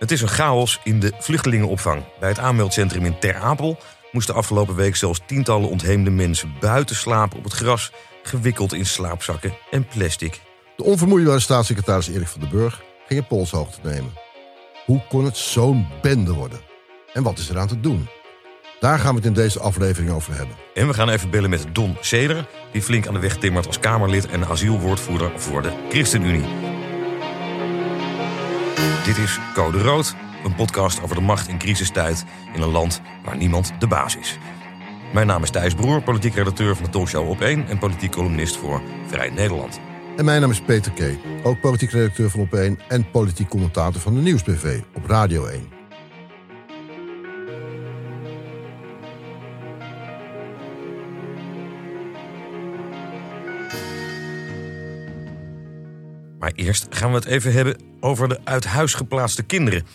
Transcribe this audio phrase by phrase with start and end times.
[0.00, 2.02] Het is een chaos in de vluchtelingenopvang.
[2.20, 3.78] Bij het aanmeldcentrum in Ter Apel
[4.12, 7.92] moesten afgelopen week zelfs tientallen ontheemde mensen buiten slapen op het gras,
[8.22, 10.40] gewikkeld in slaapzakken en plastic.
[10.76, 14.12] De onvermoeibare staatssecretaris Erik van den Burg ging een polshoogte nemen.
[14.84, 16.60] Hoe kon het zo'n bende worden?
[17.12, 18.08] En wat is er aan te doen?
[18.78, 20.56] Daar gaan we het in deze aflevering over hebben.
[20.74, 23.80] En we gaan even bellen met Don Ceder, die flink aan de weg timmert als
[23.80, 26.79] Kamerlid en asielwoordvoerder voor de ChristenUnie.
[29.04, 30.14] Dit is Code Rood,
[30.44, 32.24] een podcast over de macht in crisistijd
[32.54, 34.38] in een land waar niemand de baas is.
[35.12, 38.82] Mijn naam is Thijs Broer, politiek redacteur van de talkshow Op1 en politiek columnist voor
[39.06, 39.80] Vrij Nederland.
[40.16, 41.00] En mijn naam is Peter K.,
[41.42, 45.79] ook politiek redacteur van Op1 en politiek commentator van de Nieuwsbv op Radio 1.
[56.40, 59.86] Maar eerst gaan we het even hebben over de uit huis geplaatste kinderen.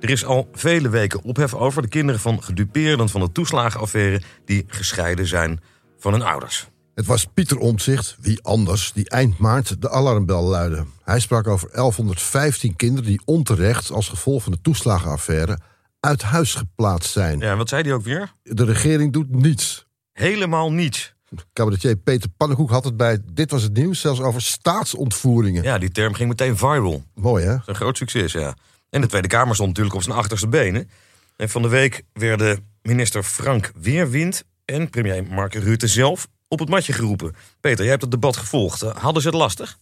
[0.00, 4.64] Er is al vele weken ophef over de kinderen van gedupeerden van de toeslagenaffaire die
[4.66, 5.60] gescheiden zijn
[5.98, 6.68] van hun ouders.
[6.94, 10.84] Het was Pieter Omtzigt, wie anders, die eind maart de alarmbel luidde.
[11.04, 15.58] Hij sprak over 1115 kinderen die onterecht als gevolg van de toeslagenaffaire
[16.00, 17.38] uit huis geplaatst zijn.
[17.38, 18.32] Ja, wat zei hij ook weer?
[18.42, 19.86] De regering doet niets.
[20.12, 21.13] Helemaal niets.
[21.52, 25.62] Cabaretier Peter Pannenkoek had het bij Dit Was Het Nieuws zelfs over staatsontvoeringen.
[25.62, 27.04] Ja, die term ging meteen viral.
[27.14, 27.56] Mooi hè?
[27.66, 28.56] Een groot succes, ja.
[28.90, 30.90] En de Tweede Kamer stond natuurlijk op zijn achterste benen.
[31.36, 36.68] En van de week werden minister Frank Weerwind en premier Mark Rutte zelf op het
[36.68, 37.34] matje geroepen.
[37.60, 38.80] Peter, jij hebt het debat gevolgd.
[38.80, 39.78] Hadden ze het lastig?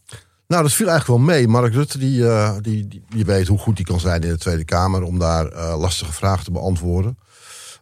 [0.47, 1.49] Nou, dat viel eigenlijk wel mee.
[1.49, 4.39] Mark Rutte, die, uh, die, die, die, weet hoe goed hij kan zijn in de
[4.39, 5.03] Tweede Kamer...
[5.03, 7.19] om daar uh, lastige vragen te beantwoorden.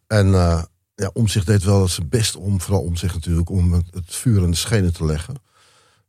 [0.07, 0.63] En uh,
[1.01, 3.51] ja, Omzicht deed wel zijn best om, vooral Omzicht natuurlijk...
[3.51, 5.35] om het, vuur in de schenen te leggen.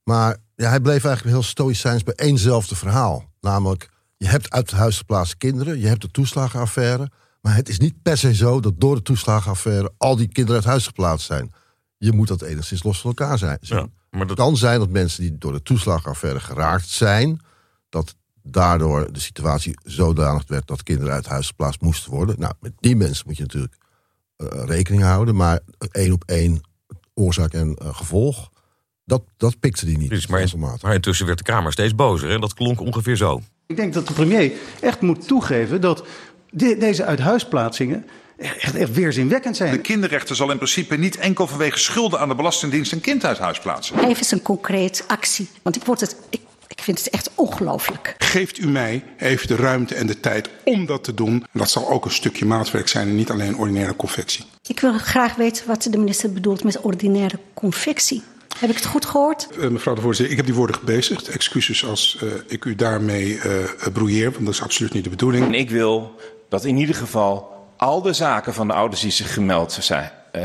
[0.04, 3.30] Maar ja, hij bleef eigenlijk heel stoïcijns bij éénzelfde verhaal.
[3.42, 5.80] Namelijk, je hebt uit het huis geplaatste kinderen...
[5.80, 7.12] je hebt de toeslagenaffaire...
[7.42, 9.94] maar het is niet per se zo dat door de toeslagenaffaire...
[9.98, 11.54] al die kinderen uit huis geplaatst zijn
[12.06, 13.58] je moet dat enigszins los van elkaar zijn.
[13.62, 14.30] Ja, maar dat...
[14.30, 17.40] Het kan zijn dat mensen die door de toeslagaffaire geraakt zijn,
[17.90, 22.40] dat daardoor de situatie zodanig werd dat kinderen uit huis geplaatst moesten worden.
[22.40, 23.76] Nou, met die mensen moet je natuurlijk
[24.50, 25.60] rekening houden, maar
[25.92, 26.62] één op één
[27.14, 28.50] oorzaak en uh, gevolg,
[29.06, 30.10] dat, dat pikte die niet.
[30.10, 33.42] Dus, maar, maar intussen werd de Kamer steeds bozer en dat klonk ongeveer zo.
[33.68, 36.06] Ik denk dat de premier echt moet toegeven dat
[36.50, 38.06] de, deze uithuisplaatsingen
[38.38, 39.72] echt, echt weerzinwekkend zijn.
[39.72, 43.38] De kinderrechter zal in principe niet enkel vanwege schulden aan de Belastingdienst een kind uit
[43.38, 44.00] huis plaatsen.
[44.00, 46.42] Even eens een concreet actie, want ik, word het, ik,
[46.82, 48.16] ik vind het echt ongelooflijk.
[48.18, 51.46] Geeft u mij even de ruimte en de tijd om dat te doen.
[51.52, 54.46] Dat zal ook een stukje maatwerk zijn en niet alleen ordinaire confectie.
[54.68, 58.24] Ik wil graag weten wat de minister bedoelt met ordinaire confectie.
[58.58, 59.48] Heb ik het goed gehoord?
[59.58, 61.28] Uh, mevrouw de voorzitter, ik heb die woorden gebezigd.
[61.28, 63.44] Excuses als uh, ik u daarmee uh,
[64.24, 65.46] want dat is absoluut niet de bedoeling.
[65.46, 66.16] En ik wil
[66.50, 69.80] dat in ieder geval al de zaken van de ouders die zich gemeld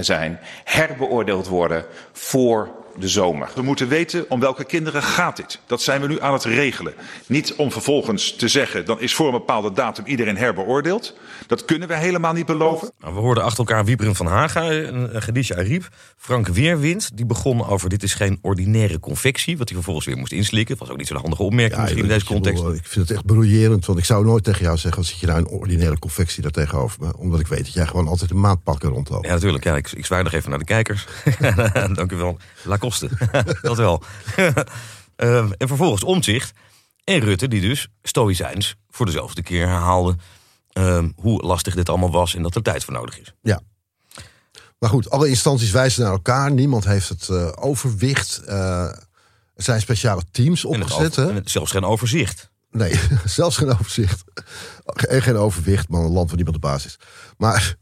[0.01, 3.49] zijn, herbeoordeeld worden voor de zomer.
[3.55, 5.61] We moeten weten om welke kinderen gaat dit.
[5.67, 6.95] Dat zijn we nu aan het regelen.
[7.27, 11.15] Niet om vervolgens te zeggen, dan is voor een bepaalde datum iedereen herbeoordeeld.
[11.47, 12.91] Dat kunnen we helemaal niet beloven.
[13.01, 15.89] Nou, we hoorden achter elkaar Wiebren van Haga, een Gedisha Ariep.
[16.17, 19.59] Frank Weerwind, die begon over dit is geen ordinaire confectie.
[19.59, 20.77] Wat hij vervolgens weer moest inslikken.
[20.77, 22.63] Dat was ook niet zo'n handige opmerking ja, misschien in deze context.
[22.63, 23.87] Bedoel, ik vind het echt brouillerend.
[23.87, 26.51] Want ik zou nooit tegen jou zeggen, als zit je nou een ordinaire confectie daar
[26.51, 27.17] tegenover me.
[27.17, 29.27] Omdat ik weet dat jij gewoon altijd een maatpakker rondloopt.
[29.27, 29.65] Ja, natuurlijk.
[29.65, 31.07] Ja, ik, ik zwaai nog even naar de kijkers.
[31.93, 32.39] Dank u wel.
[32.63, 33.11] La kosten.
[33.63, 34.03] dat wel.
[35.17, 36.53] um, en vervolgens omzicht.
[37.05, 40.17] En Rutte, die dus stoïcijns voor dezelfde keer herhaalde
[40.73, 43.35] um, hoe lastig dit allemaal was en dat er tijd voor nodig is.
[43.43, 43.61] Ja.
[44.79, 46.53] Maar goed, alle instanties wijzen naar elkaar.
[46.53, 48.43] Niemand heeft het uh, overwicht.
[48.49, 48.83] Uh,
[49.55, 51.19] er zijn speciale teams opgezet.
[51.19, 52.51] En, zelfs geen overzicht.
[52.71, 54.25] Nee, zelfs geen overzicht.
[54.85, 56.99] En geen overwicht, maar een land waar niemand de baas is.
[57.37, 57.77] Maar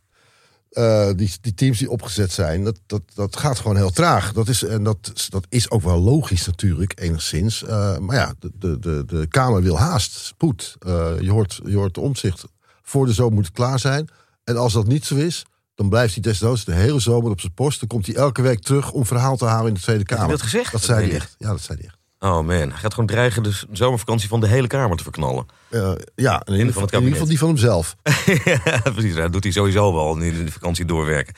[0.74, 4.32] uh, die, die teams die opgezet zijn, dat, dat, dat gaat gewoon heel traag.
[4.32, 7.62] Dat is, en dat, dat is ook wel logisch natuurlijk, enigszins.
[7.62, 10.76] Uh, maar ja, de, de, de, de Kamer wil haast, spoed.
[10.86, 12.44] Uh, je, hoort, je hoort de omzicht.
[12.82, 14.08] Voor de zomer moet het klaar zijn.
[14.44, 15.44] En als dat niet zo is,
[15.74, 17.78] dan blijft hij desnoods de hele zomer op zijn post.
[17.80, 20.22] Dan komt hij elke week terug om verhaal te houden in de Tweede Kamer.
[20.22, 20.72] Heb je dat gezegd?
[20.72, 21.34] Dat zei hij echt.
[21.38, 21.93] Ja, dat zei hij echt.
[22.24, 25.46] Oh man, hij gaat gewoon dreigen de zomervakantie van de hele Kamer te verknallen.
[25.70, 27.96] Uh, ja, in, in, ieder, in ieder geval die van hemzelf.
[28.44, 29.14] ja, precies.
[29.14, 31.34] Dat doet hij sowieso wel in de vakantie doorwerken.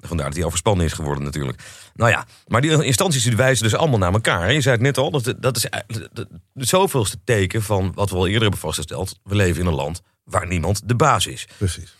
[0.00, 1.62] Vandaar dat hij overspannen is geworden natuurlijk.
[1.94, 4.52] Nou ja, maar die instanties die wijzen dus allemaal naar elkaar.
[4.52, 5.66] Je zei het net al, dat, dat is
[6.12, 9.18] het zoveelste teken van wat we al eerder hebben vastgesteld.
[9.22, 11.48] We leven in een land waar niemand de baas is.
[11.58, 11.96] Precies.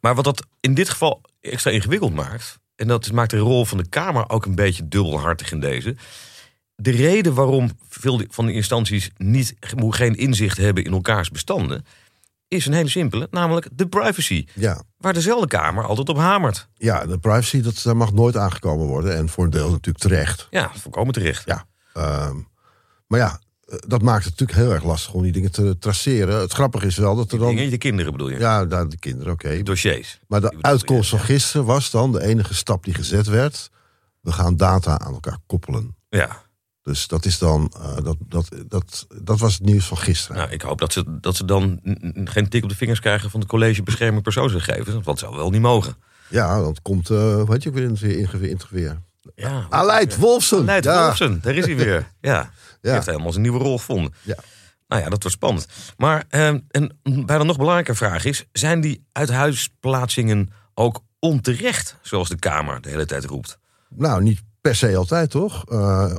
[0.00, 2.58] Maar wat dat in dit geval extra ingewikkeld maakt...
[2.76, 5.96] en dat maakt de rol van de Kamer ook een beetje dubbelhartig in deze
[6.80, 9.54] de reden waarom veel van de instanties niet,
[9.90, 11.84] geen inzicht hebben in elkaars bestanden,
[12.48, 14.46] is een hele simpele, namelijk de privacy.
[14.54, 16.68] Ja, Waar dezelfde Kamer altijd op hamert.
[16.74, 19.16] ja de privacy, dat, daar mag nooit aangekomen worden.
[19.16, 20.46] En voor een deel natuurlijk terecht.
[20.50, 21.42] Ja, volkomen terecht.
[21.46, 21.66] Ja.
[21.94, 22.36] Ehm,
[23.06, 26.40] maar ja, eh, dat maakt het natuurlijk heel erg lastig om die dingen te traceren.
[26.40, 27.48] Het grappige is wel dat er dan...
[27.54, 28.38] Dingen, de kinderen bedoel je?
[28.38, 29.62] Ja, nou, de kinderen, oké.
[29.62, 30.20] Dossiers.
[30.28, 33.70] Maar de je, uitkomst van gisteren was dan de enige stap die gezet werd.
[34.20, 35.96] We gaan data aan elkaar koppelen.
[36.08, 36.42] Ja,
[36.82, 40.36] Dus dat is dan, eh, dat, dat, dat, dat was het nieuws van gisteren.
[40.36, 41.80] nou, ik hoop dat ze, dat ze dan
[42.24, 44.92] geen tik op de vingers krijgen van het college bescherming persoonsgegevens.
[44.92, 45.94] Want dat zou wel niet mogen.
[46.28, 48.16] Ja, want komt, eh hoe heet je ook weer in het weer?
[48.16, 49.00] In het weer- in het weer?
[49.34, 50.58] Ja, Aleid Wolfsen.
[50.60, 51.02] Aleid ja.
[51.04, 52.10] Wolfsen, daar is hij weer.
[52.20, 52.50] Ja,
[52.80, 52.92] Ja.
[52.92, 54.12] heeft helemaal zijn nieuwe rol gevonden.
[54.22, 54.36] Ja.
[54.88, 55.66] Nou ja, dat wordt spannend.
[55.96, 58.44] Maar eh, een bijna nog belangrijker vraag is...
[58.52, 63.58] zijn die uithuisplaatsingen ook onterecht, zoals de Kamer de hele tijd roept?
[63.88, 65.64] Nou, niet per se altijd, toch?
[65.68, 66.14] Eh,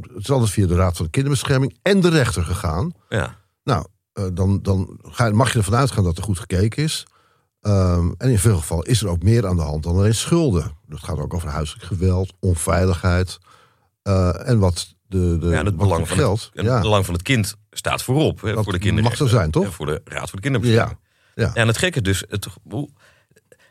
[0.00, 2.92] het is altijd via de Raad van de Kinderbescherming en de rechter gegaan.
[3.08, 7.06] Ja, Nou, eh, dan, dan ga, mag je ervan uitgaan dat er goed gekeken is.
[7.60, 10.72] Ehm, en in veel gevallen is er ook meer aan de hand dan alleen schulden.
[10.88, 13.38] Dat gaat ook over huiselijk geweld, onveiligheid.
[14.02, 16.42] eh, en wat de, de ja en het belang van geldt.
[16.42, 18.40] het, en het belang van het kind staat voorop.
[18.40, 19.04] Hè, Dat voor de kinderen.
[19.08, 19.64] mag zo zijn, toch?
[19.64, 20.98] En voor de Raad voor de Kinderbescherming.
[21.34, 21.48] Ja, ja.
[21.48, 22.88] Ja, en het gekke dus, het, hoe-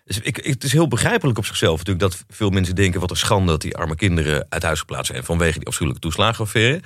[0.04, 3.18] dus ik, het is heel begrijpelijk op zichzelf natuurlijk dat veel mensen denken wat een
[3.18, 6.82] schande dat die arme kinderen uit huis geplaatst zijn vanwege die afschuwelijke toeslagenaffaire.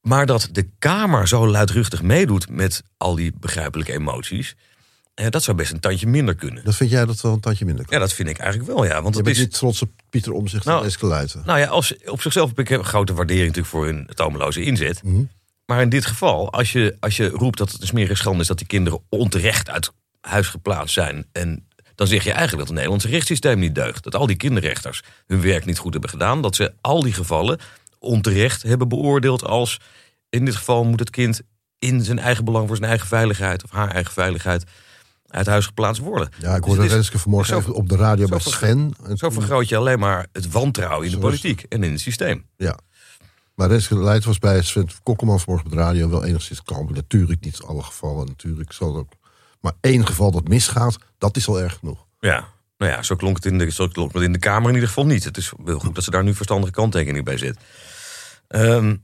[0.00, 4.56] Maar dat de Kamer zo luidruchtig meedoet met al die begrijpelijke emoties,
[5.14, 6.64] eh, dat zou best een tandje minder kunnen.
[6.64, 7.94] Dat vind jij dat wel een tandje minder kan?
[7.94, 9.02] Ja, dat vind ik eigenlijk wel, ja.
[9.02, 11.06] Want Je het bent is, niet trots op Pieter Omzicht Nou, en Eske
[11.44, 15.02] nou ja, als, op zichzelf heb ik een grote waardering natuurlijk voor hun tomeloze inzet.
[15.02, 15.22] Mhm.
[15.66, 18.46] Maar in dit geval, als je, als je roept dat het een smerige schande is
[18.46, 21.26] dat die kinderen onterecht uit huis geplaatst zijn.
[21.32, 21.66] En
[22.02, 24.04] dan zeg je eigenlijk dat het Nederlandse rechtssysteem niet deugt.
[24.04, 26.42] Dat al die kinderrechters hun werk niet goed hebben gedaan.
[26.42, 27.58] Dat ze al die gevallen
[27.98, 29.80] onterecht hebben beoordeeld als.
[30.28, 31.40] In dit geval moet het kind
[31.78, 34.64] in zijn eigen belang voor zijn eigen veiligheid of haar eigen veiligheid
[35.26, 36.28] uit huis geplaatst worden.
[36.38, 38.94] Ja, ik Dus hoorde is- Renske vanmorgen zo- even op de radio bij zo Sven.
[39.06, 42.46] En Zo vergroot je alleen maar het wantrouwen in de politiek en in het systeem.
[42.56, 42.78] Ja.
[43.54, 46.92] Maar Renske Luijten was bij Sven Kokkelman vanmorgen op de radio wel enigszins kalm.
[46.92, 49.12] Natuurlijk niet alle gevallen, natuurlijk zal het ook.
[49.62, 52.06] Maar één geval dat misgaat, dat is al erg genoeg.
[52.20, 52.48] Ja,
[52.78, 54.88] nou ja, zo klonk het in de, zo klonk het in de Kamer in ieder
[54.88, 55.24] geval niet.
[55.24, 57.56] Het is wel goed dat ze daar nu verstandige kanttekening bij zit.
[58.48, 58.96] Ehm,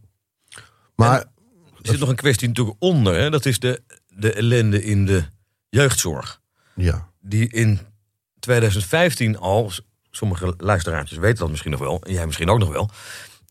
[0.95, 3.15] Maar er zit nog een kwestie natuurlijk onder.
[3.15, 3.31] Hè?
[3.31, 5.25] Dat is de, de ellende in de
[5.69, 6.41] jeugdzorg.
[6.75, 7.81] ja, Die in
[8.39, 9.71] 2015 al,
[10.11, 12.91] sommige luisteraartjes weten dat misschien nog wel, en jij misschien ook nog wel.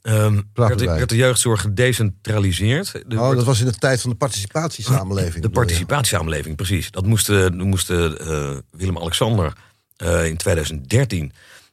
[0.07, 2.93] Ehm werd, de, werd de jeugdzorg gedecentraliseerd.
[2.93, 5.43] Er oh, dat was in de tijd van de participatiesamenleving.
[5.43, 6.91] De participatiesamenleving, precies.
[6.91, 9.53] Dat moesten, moesten eh, Willem-Alexander
[9.95, 11.31] eh, in 2013,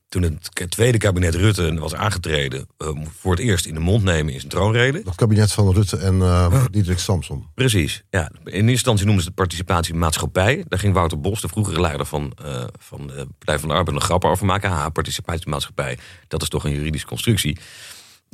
[0.09, 2.89] toen het tweede kabinet Rutte was aangetreden, eh,
[3.19, 5.03] voor het eerst in de mond nemen in zijn troonrede.
[5.05, 7.47] Dat kabinet van Rutte en eh Diederik Samson.
[7.55, 8.03] Precies.
[8.11, 10.65] Ja, in eerste instantie noemden ze het participatiemaatschappij.
[10.69, 12.33] Daar ging Wouter Bos, de vroegere leider van,
[12.79, 14.71] van de Partij van de Arbeid, een grap over maken.
[14.71, 15.99] Ha, participatiemaatschappij,
[16.29, 17.59] dat is toch een juridische constructie.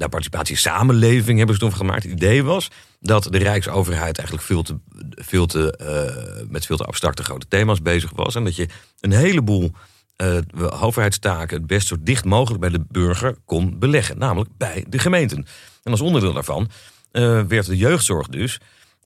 [0.01, 2.03] Daar participatiesamenleving hebben ze toen gemaakt.
[2.03, 2.71] Het idee was
[3.01, 4.79] dat de Rijksoverheid eigenlijk veel te,
[5.11, 8.35] veel te, eh, met veel te abstracte grote thema's bezig was.
[8.35, 8.69] En dat je
[9.01, 9.73] een heleboel
[10.17, 10.37] eh,
[10.83, 14.19] overheidstaken het best zo dicht mogelijk bij de burger kon beleggen.
[14.19, 15.47] Namelijk bij de gemeenten.
[15.83, 16.71] En als onderdeel daarvan
[17.11, 18.59] eh, werd de jeugdzorg dus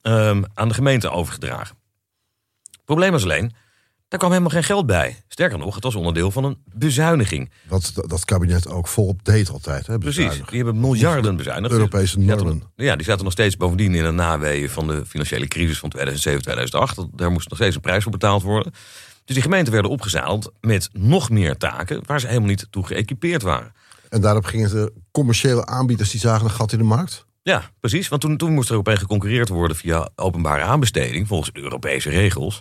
[0.03, 1.77] ehm, aan de gemeente overgedragen.
[2.71, 3.53] Het probleem was alleen,
[4.21, 5.23] daar kwam helemaal geen geld bij.
[5.29, 7.51] Sterker nog, het was onderdeel van een bezuiniging.
[7.69, 9.87] Wat dat- dat kabinet ook volop deed altijd.
[9.87, 11.73] Hè, Precies, die hebben miljarden bezuinigd.
[11.75, 12.63] Europese normen.
[12.77, 16.43] ja, die zaten nog steeds bovendien in een naweeën van de financiële crisis van 2007,
[16.43, 16.97] 2008.
[16.97, 18.73] Dat- Daar moest nog steeds een prijs voor betaald worden.
[19.25, 23.43] Dus die gemeenten werden opgezadeld met nog meer taken waar ze helemaal niet toe geëquipeerd
[23.43, 23.73] waren.
[24.09, 27.27] En daarop gingen de commerciële aanbieders die zagen een gat in de markt.
[27.43, 28.09] Ja, precies.
[28.09, 32.61] Want toen, toen moest er opeens geconcurreerd worden via openbare aanbesteding, volgens de Europese regels.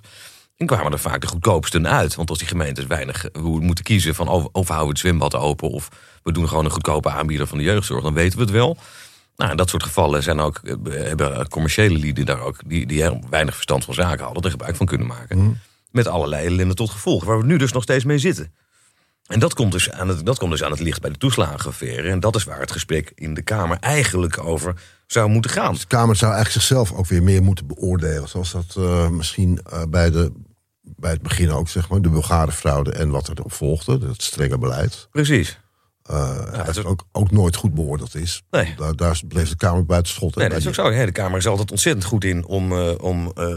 [0.64, 2.16] En kwamen er vaak de goedkoopsten uit.
[2.16, 5.36] Want als die gemeentes weinig eh, moeten kiezen van of, of houden we het zwembad
[5.36, 5.90] open of
[6.24, 8.78] we doen gewoon een goedkope aanbieder van de jeugdzorg, dan weten we het wel.
[9.36, 13.02] Nou, in dat soort gevallen zijn ook, eh, hebben commerciële lieden daar ook, die, die
[13.02, 15.62] heel weinig verstand van zaken hadden, er gebruik van kunnen maken.
[15.92, 18.54] Met allerlei ellende tot gevolg, waar we nu dus nog steeds mee zitten.
[19.28, 22.10] En dat komt, dus aan het, dat komt dus aan het licht bij de toeslagenaffaire.
[22.10, 24.74] En dat is waar het gesprek in de Kamer eigenlijk over
[25.08, 25.74] zou moeten gaan.
[25.74, 28.30] De Kamer zou eigenlijk zichzelf ook weer meer moeten beoordelen.
[28.30, 30.32] Zoals dat eh, misschien bij, de,
[30.84, 34.58] bij het begin ook, zeg maar, de Bulgarenfraude en wat er op volgde, dat strenge
[34.58, 35.08] beleid.
[35.12, 35.60] Precies.
[36.04, 38.42] eh, dat ook, ook nooit goed beoordeeld is.
[38.52, 38.74] Nee.
[38.78, 40.36] Daar, daar bleef de Kamer buiten schot.
[40.36, 40.92] Nee, dat is ook zo.
[40.92, 43.56] Hè, De Kamer is altijd ontzettend goed in om, eh, om eh,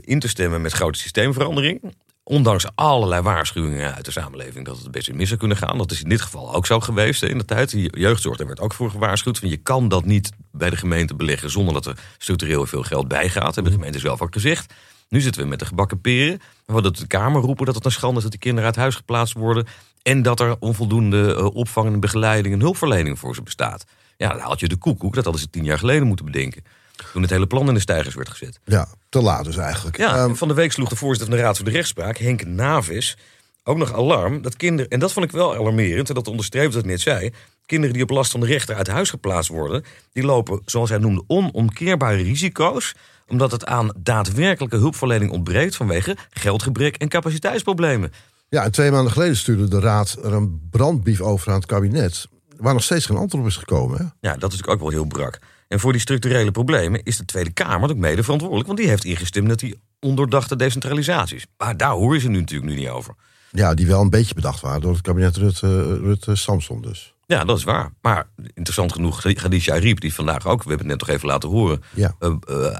[0.00, 1.94] in te stemmen met grote systeemverandering.
[2.24, 5.78] Ondanks allerlei waarschuwingen uit de samenleving dat het best in mis zou kunnen gaan.
[5.78, 7.70] Dat is in dit geval ook zo geweest hè, in de tijd.
[7.70, 9.38] Die jeugdzorg, daar werd ook voor gewaarschuwd.
[9.38, 13.08] Van je kan dat niet bij de gemeente beleggen zonder dat er structureel veel geld
[13.08, 13.54] bij gaat.
[13.54, 14.72] Hebben de gemeente zelf ook gezegd.
[15.12, 16.40] Nu zitten we met de gebakken peren.
[16.66, 18.94] We hadden de Kamer roepen dat het een schande is dat die kinderen uit huis
[18.94, 19.66] geplaatst worden.
[20.02, 23.84] En dat er onvoldoende eh, opvang en begeleiding en hulpverlening voor ze bestaat.
[24.16, 25.14] Ja, dan haalt je de koekoek.
[25.14, 26.64] Dat hadden ze tien jaar geleden moeten bedenken.
[27.12, 28.60] Toen het hele plan in de stijgers werd gezet.
[28.64, 29.96] Ja, te laat dus eigenlijk.
[29.96, 32.44] Ja, Ehm, van de week sloeg de voorzitter van de Raad voor de Rechtspraak, Henk
[32.46, 33.16] Navis,
[33.64, 36.82] ook nog alarm dat kinderen, en dat vond ik wel alarmerend, en dat onderstreept wat
[36.82, 37.30] ik net zei,
[37.66, 40.98] kinderen die op last van de rechter uit huis geplaatst worden, die lopen, zoals hij
[40.98, 42.94] noemde, onomkeerbare risico's,
[43.28, 48.12] omdat het aan daadwerkelijke hulpverlening ontbreekt vanwege geldgebrek en capaciteitsproblemen.
[48.48, 52.28] ja, en twee maanden geleden stuurde de Raad er een brandbrief over aan het kabinet.
[52.56, 53.98] Waar nog steeds geen antwoord op is gekomen.
[53.98, 54.04] Hè?
[54.04, 55.38] Ja, dat is natuurlijk ook wel heel brak.
[55.68, 59.04] En voor die structurele problemen is de Tweede Kamer ook mede verantwoordelijk, want die heeft
[59.04, 61.46] ingestemd met die ondoordachte decentralisaties.
[61.56, 63.14] Maar daar hoor je ze nu natuurlijk nu niet over.
[63.54, 67.14] Ja, die wel een beetje bedacht waren door het kabinet Rutte, Rutte Samson dus.
[67.26, 67.92] Ja, dat is waar.
[68.02, 71.48] Maar interessant genoeg, Khadija Ariep, die vandaag ook, we hebben het net nog even laten
[71.48, 72.14] horen, Ja.
[72.18, 72.74] eh, eh,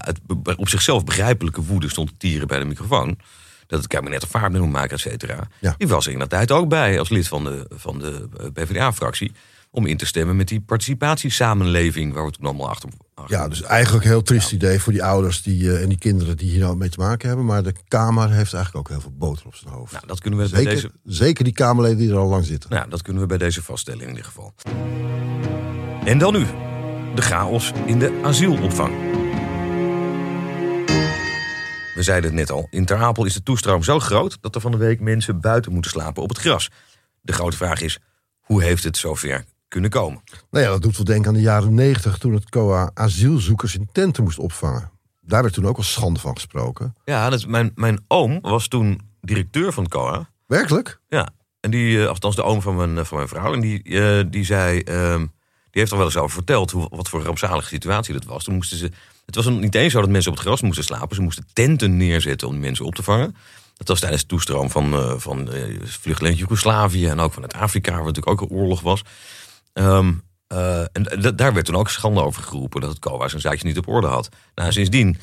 [0.56, 3.18] op zichzelf begrijpelijke woede stond te tieren bij de microfoon.
[3.66, 5.48] Dat het kabinet een vaart moet maken, et cetera.
[5.60, 5.74] Ja.
[5.78, 8.46] Die was er in de tijd ook bij als lid van de, van de eh,
[8.52, 9.32] PvdA-fractie.
[9.74, 12.90] Om in te stemmen met die participatiesamenleving waar we toen allemaal achter.
[13.14, 15.98] achter Ja, dus eigenlijk een heel triest idee voor die ouders die, eh, en die
[15.98, 17.46] kinderen die hier nou mee te maken hebben.
[17.46, 19.92] Maar de Kamer heeft eigenlijk ook heel veel boter op zijn hoofd.
[19.92, 20.90] Nou, dat kunnen we bij zeker, deze.
[21.04, 22.70] zeker die Kamerleden die er al lang zitten.
[22.70, 24.54] Nou, dat kunnen we bij deze vaststellen in ieder geval.
[26.04, 26.46] En dan nu,
[27.14, 28.94] de chaos in de asielopvang.
[31.94, 34.38] We zeiden het net al, in Ter Apel is de toestroom zo groot...
[34.40, 36.70] dat er van de week mensen buiten moeten slapen op het gras.
[37.20, 37.98] De grote vraag is,
[38.40, 40.22] hoe heeft het zover kunnen komen?
[40.50, 43.88] Nou ja, dat doet wel denken aan de jaren negentig toen het COA asielzoekers in
[43.92, 44.90] tenten moest opvangen.
[45.20, 46.94] Daar werd toen ook al schande van gesproken.
[47.04, 50.30] Ja, dat is, mijn, mijn oom was toen directeur van het COA.
[50.46, 51.00] Werkelijk?
[51.08, 51.28] Ja,
[51.60, 53.52] en die, eh, althans de oom van mijn, eh, van mijn vrouw.
[53.52, 55.18] En die, eh, die zei, ehm,
[55.70, 58.44] die heeft er wel eens over verteld hoe, wat voor een rampzalige situatie dat was.
[58.44, 58.90] Toen moesten ze,
[59.26, 61.16] het was niet eens zo dat mensen op het gras moesten slapen.
[61.16, 63.36] Ze moesten tenten neerzetten om die mensen op te vangen.
[63.76, 65.48] Dat was tijdens de toestroom van, eh van
[65.82, 69.02] vluchtelingen uit Joegoslavië en ook vanuit Afrika, waar natuurlijk ook een oorlog was.
[69.72, 70.12] Ehm,
[70.46, 73.78] eh, en daar werd toen ook schande over geroepen dat het COA zijn zaakje niet
[73.78, 74.28] op orde had.
[74.54, 75.16] Nou, sindsdien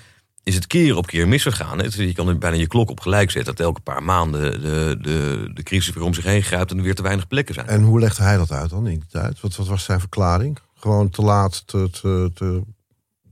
[0.44, 1.79] is het keer op keer misgegaan.
[1.91, 5.63] Je kan bijna je klok op gelijk zetten dat elke paar maanden de, de, de
[5.63, 7.68] crisis weer om zich heen grijpt en er weer te weinig plekken zijn.
[7.68, 9.41] En hoe legde hij dat uit dan in die tijd?
[9.41, 10.60] Wat, wat was zijn verklaring?
[10.75, 12.62] Gewoon te laat, te, te, te,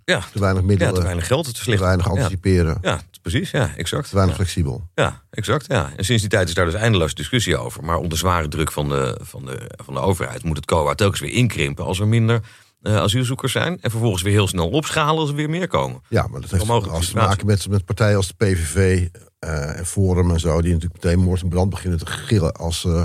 [0.03, 1.81] Ja, te weinig ja middelen, te weinig geld, te te slecht.
[1.81, 3.51] weinig Ja, anticiperen, ja, precies.
[3.51, 4.11] Ja, exact.
[4.11, 4.41] weinig Ja.
[4.41, 4.89] flexibel.
[4.95, 5.65] Ja, exact.
[5.67, 5.91] Ja.
[5.95, 7.83] En sinds die tijd is daar dus eindeloos discussie over.
[7.83, 11.19] Maar onder zware druk van de, van de, van de overheid moet het COA telkens
[11.19, 12.41] weer inkrimpen als er minder
[12.81, 13.77] eh, asielzoekers zijn.
[13.81, 16.01] En vervolgens weer heel snel opschalen als er weer meer komen.
[16.09, 19.07] Ja, maar dat heeft Onmogelijke als te maken met, met partijen als de PVV
[19.39, 22.85] eh, en Forum en zo, die natuurlijk meteen moord en brand beginnen te gillen als,
[22.85, 23.03] eh,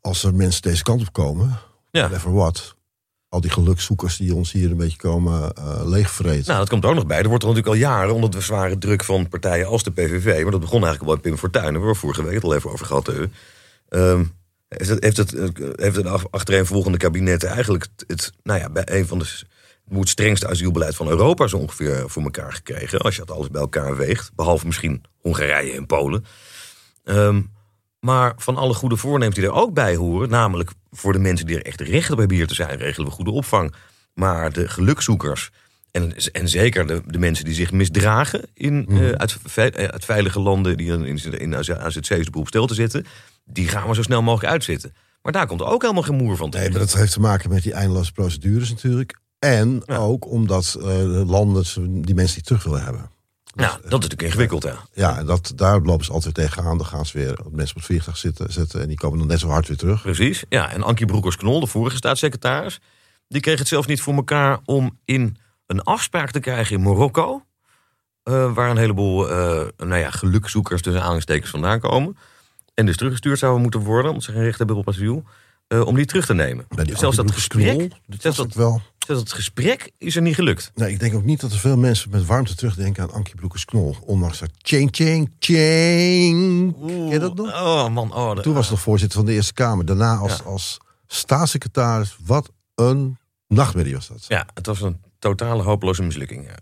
[0.00, 1.58] als er mensen deze kant op komen.
[1.90, 2.00] Ja.
[2.00, 2.73] Whatever what.
[3.34, 6.44] Al die gelukszoekers die ons hier een beetje komen eh leegvreten.
[6.46, 7.18] Nou, dat komt er ook nog bij.
[7.22, 10.42] Er wordt er natuurlijk al jaren onder de zware druk van partijen als de PVV.
[10.42, 11.64] Maar dat begon eigenlijk al bij Pim Fortuyn.
[11.64, 13.06] Hebben we vorige week het al even over gehad.
[13.06, 13.24] hè.
[13.88, 14.24] Ehm,
[14.68, 15.30] heeft het, heeft het,
[15.76, 19.26] heeft het ach- achtereenvolgende kabinet eigenlijk het, nou ja, bij een van de
[19.88, 22.98] het strengste asielbeleid van Europa zo ongeveer voor elkaar gekregen.
[22.98, 24.30] Als je dat alles bij elkaar weegt.
[24.34, 26.24] Behalve misschien Hongarije en Polen.
[27.04, 27.40] Ehm,
[28.04, 31.56] maar van alle goede voornemens die er ook bij horen, namelijk voor de mensen die
[31.56, 33.74] er echt recht op hebben hier te zijn, regelen we goede opvang.
[34.14, 35.50] Maar de gelukzoekers
[35.90, 40.04] en, en zeker de, de mensen die zich misdragen in, eh, uit, ve- eh, uit
[40.04, 43.06] veilige landen die in, in, in AZC's op stil te zitten,
[43.44, 44.94] die gaan we zo snel mogelijk uitzitten.
[45.22, 46.70] Maar daar komt ook helemaal geen moer van Nee, tegen.
[46.78, 49.18] maar dat heeft te maken met die eindeloze procedures natuurlijk.
[49.38, 51.64] En ook omdat eh, de landen
[52.02, 53.10] die mensen die terug willen hebben.
[53.54, 54.76] Nou, dat is natuurlijk ingewikkeld, ja.
[54.92, 56.76] Ja, en dat, daar lopen ze altijd tegenaan.
[56.76, 59.40] Dan gaan ze weer mensen op het vliegtuig zitten, zetten en die komen dan net
[59.40, 60.02] zo hard weer terug.
[60.02, 60.44] Precies.
[60.48, 62.80] Ja, en Ankie Broekers-Knol, de vorige staatssecretaris,
[63.28, 67.44] die kreeg het zelf niet voor elkaar om in een afspraak te krijgen in Marokko,
[68.22, 72.16] eh, waar een heleboel eh nou ja, gelukzoekers tussen aanhalingstekens vandaan komen,
[72.74, 75.24] en dus teruggestuurd zouden moeten worden, omdat ze geen recht hebben op asiel,
[75.66, 76.64] eh, om die terug te nemen.
[76.68, 78.82] Die Dus zelfs dat gesprek, dat zelfs dat, wel.
[79.06, 80.70] Zelfs dat gesprek is er niet gelukt.
[80.74, 83.96] Nee, ik denk ook niet dat er veel mensen met warmte terugdenken aan Ankie Broekers-Knol.
[84.00, 86.74] Ondanks dat ching, ching, ching.
[86.86, 87.46] Ken je dat nog?
[87.52, 89.84] Oh man, oh, de- Toen was hij nog voorzitter van de Eerste Kamer.
[89.84, 90.44] Daarna als, Ja.
[90.44, 92.16] als staatssecretaris.
[92.24, 93.18] Wat een
[93.48, 94.24] nachtmerrie was dat.
[94.28, 96.46] Ja, het was een totale hopeloze mislukking.
[96.46, 96.54] Ja.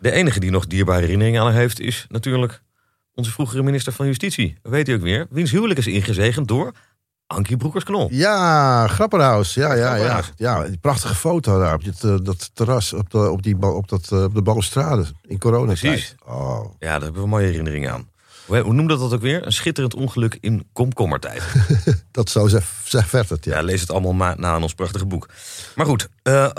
[0.00, 2.62] De enige die nog dierbare herinneringen aan haar heeft, is natuurlijk
[3.14, 4.56] onze vroegere minister van Justitie.
[4.62, 5.26] Weet u ook weer?
[5.30, 6.72] Wiens huwelijk is ingezegend door
[7.26, 8.08] Ankie Broekers-Knol.
[8.10, 9.54] Ja, Grapperhaus.
[9.54, 10.22] Ja, ja, ja.
[10.36, 13.88] Ja, die prachtige foto daar op, dit, eh, dat terras, op de, op die, op
[13.88, 15.38] dat, eh, op de balustrade in.
[15.38, 16.14] Precies.
[16.26, 16.64] Oh.
[16.78, 18.08] Ja, daar hebben we mooie herinneringen aan.
[18.46, 19.46] Hoe, noemde dat ook weer?
[19.46, 21.42] Een schitterend ongeluk in komkommertijd.
[22.10, 23.52] Dat zo zegt zegt het, ja.
[23.56, 25.28] Ja, lees het allemaal ma- na in ons prachtige boek.
[25.74, 26.50] Maar goed, eh,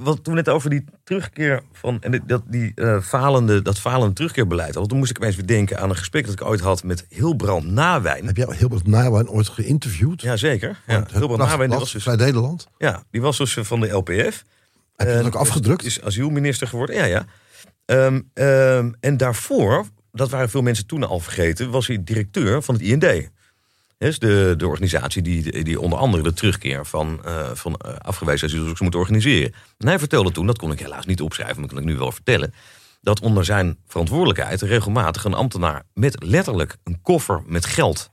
[0.00, 4.74] wat toen net over die terugkeer van en dat, die, eh, falende, dat falende terugkeerbeleid
[4.74, 7.06] had, toen moest ik opeens weer denken aan een gesprek dat ik ooit had met
[7.08, 8.26] Hilbrand Nawijn.
[8.26, 10.20] Heb jij Hilbert Nijwijn ooit geïnterviewd?
[10.22, 10.80] Jazeker.
[10.86, 12.68] Ja, Hilbrand Nawijn was, dus, Vrij Nederland.
[12.78, 14.44] ja, die was dus van de LPF.
[14.96, 15.84] Heb je dat En ook afgedrukt?
[15.84, 17.24] Is asielminister geworden, ja, ja.
[17.84, 22.74] Ehm, ehm, en daarvoor, dat waren veel mensen toen al vergeten, was hij directeur van
[22.74, 23.30] het IND.
[23.98, 28.46] Dus de, de organisatie die, die onder andere de terugkeer van, eh, van eh, afgewezen
[28.46, 29.54] asielzoekers moet organiseren.
[29.78, 31.98] En hij vertelde toen, dat kon ik helaas niet opschrijven, maar dat kan ik nu
[31.98, 32.54] wel vertellen.
[33.00, 38.10] Dat onder zijn verantwoordelijkheid regelmatig een ambtenaar met letterlijk een koffer met geld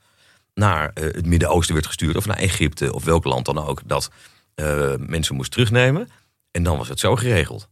[0.54, 2.16] naar eh, het Midden-Oosten werd gestuurd.
[2.16, 3.82] Of naar Egypte of welk land dan ook.
[3.86, 4.12] Dat
[5.00, 6.10] mensen moest terugnemen.
[6.52, 7.70] En dan was het zo geregeld.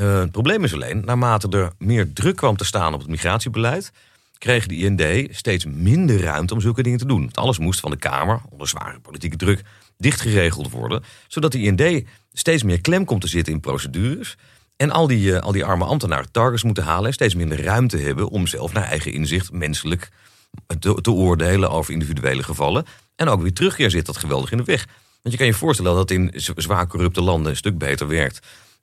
[0.00, 3.92] Eh, het probleem is alleen, naarmate er meer druk kwam te staan op het migratiebeleid,
[4.38, 7.20] kreeg de IND steeds minder ruimte om zulke dingen te doen.
[7.20, 9.62] Want alles moest van de Kamer, onder zware politieke druk,
[9.96, 11.02] dichtgeregeld worden.
[11.28, 14.36] Zodat de IND steeds meer klem komt te zitten in procedures.
[14.76, 17.98] En al die, eh, al die arme ambtenaren targets moeten halen en steeds minder ruimte
[17.98, 20.08] hebben om zelf naar eigen inzicht menselijk
[20.78, 22.84] te, te oordelen over individuele gevallen.
[23.16, 24.86] En ook weer terugkeer zit dat geweldig in de weg.
[25.22, 28.40] Want je kan je voorstellen dat in zwaar corrupte landen een stuk beter werkt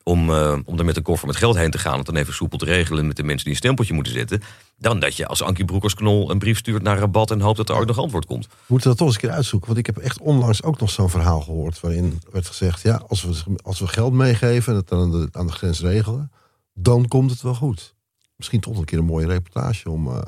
[0.07, 1.91] om, eh, om er met een koffer met geld heen te gaan.
[1.91, 4.41] En het dan even soepel te regelen met de mensen die een stempeltje moeten zetten.
[4.77, 7.75] Dan dat je als Ankie Broekersknol een brief stuurt naar Rabat en hoopt dat er
[7.75, 8.45] ooit nog antwoord komt.
[8.45, 9.67] We moeten dat toch eens een keer uitzoeken.
[9.67, 11.79] Want ik heb echt onlangs ook nog zo'n verhaal gehoord.
[11.79, 15.29] waarin werd gezegd: ja, als we, als we geld meegeven en het dan aan de,
[15.31, 16.31] aan de grens regelen.
[16.73, 17.95] dan komt het wel goed.
[18.35, 20.21] Misschien toch een keer een mooie reportage om, eh,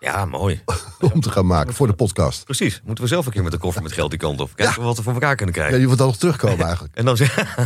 [0.00, 0.60] Ja, mooi.
[1.12, 2.44] om te gaan maken voor de podcast.
[2.44, 2.80] Precies.
[2.84, 4.50] Moeten we zelf een keer met een koffer met geld die kant op.
[4.54, 5.76] Kijken wat we voor elkaar kunnen Ja, krijgen.
[5.78, 6.94] die wordt dan nog terugkomen eigenlijk.
[6.96, 7.56] En dan zeg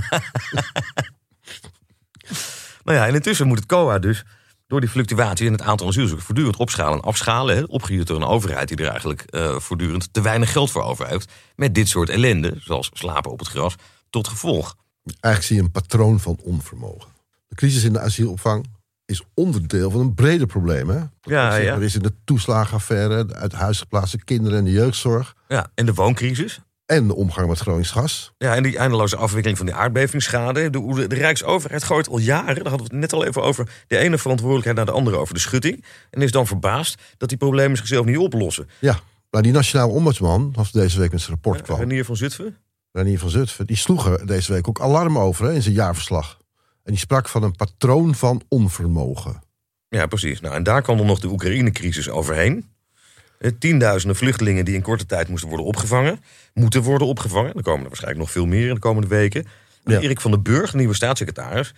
[2.91, 4.25] Nou ja, en intussen moet het COA dus
[4.67, 7.69] door die fluctuatie in het aantal asielzoekers voortdurend opschalen en afschalen.
[7.69, 11.33] Opgehuurd door een overheid die er eigenlijk eh, voortdurend te weinig geld voor over heeft.
[11.57, 13.75] Met dit soort ellende, zoals slapen op het gras,
[14.11, 14.77] tot gevolg.
[15.05, 17.11] Eigenlijk zie je een patroon van onvermogen.
[17.49, 18.67] De crisis in de asielopvang
[19.05, 20.89] is onderdeel van een breder probleem.
[20.89, 21.01] Hè?
[21.21, 21.77] Ja, er ja.
[21.77, 25.35] is in de toeslagenaffaire, de uit huis geplaatste kinderen en de jeugdzorg.
[25.49, 26.61] Ja, en de wooncrisis.
[26.91, 28.33] En de omgang met Gronings gas.
[28.39, 30.71] Ja, en die eindeloze afwikkeling van die aardbevingsschade.
[30.71, 33.97] De, de, Rijksoverheid gooit al jaren, daar hadden we het net al even over, de
[33.97, 35.85] ene verantwoordelijkheid naar de andere over de schutting.
[36.11, 38.69] En is dan verbaasd dat die problemen zichzelf niet oplossen.
[38.79, 39.01] Ja,
[39.31, 42.57] nou die nationale ombudsman, als deze week met zijn rapport kwam, Renier van Zutphen?
[42.93, 46.39] Renier van Zutphen, die sloeg er deze week ook alarm over hè, in zijn jaarverslag.
[46.83, 49.43] En die sprak van een patroon van onvermogen.
[49.89, 50.41] Ja, precies.
[50.41, 52.65] Nou, en daar kwam dan nog de Oekraïne-crisis overheen.
[53.41, 56.21] Eh, Tienduizenden vluchtelingen die in korte tijd moesten worden opgevangen.
[56.55, 57.55] Moeten worden opgevangen.
[57.55, 59.47] Er komen er waarschijnlijk nog veel meer in de komende weken.
[59.85, 60.01] Ja.
[60.01, 61.75] Erik van den Burg, de nieuwe staatssecretaris...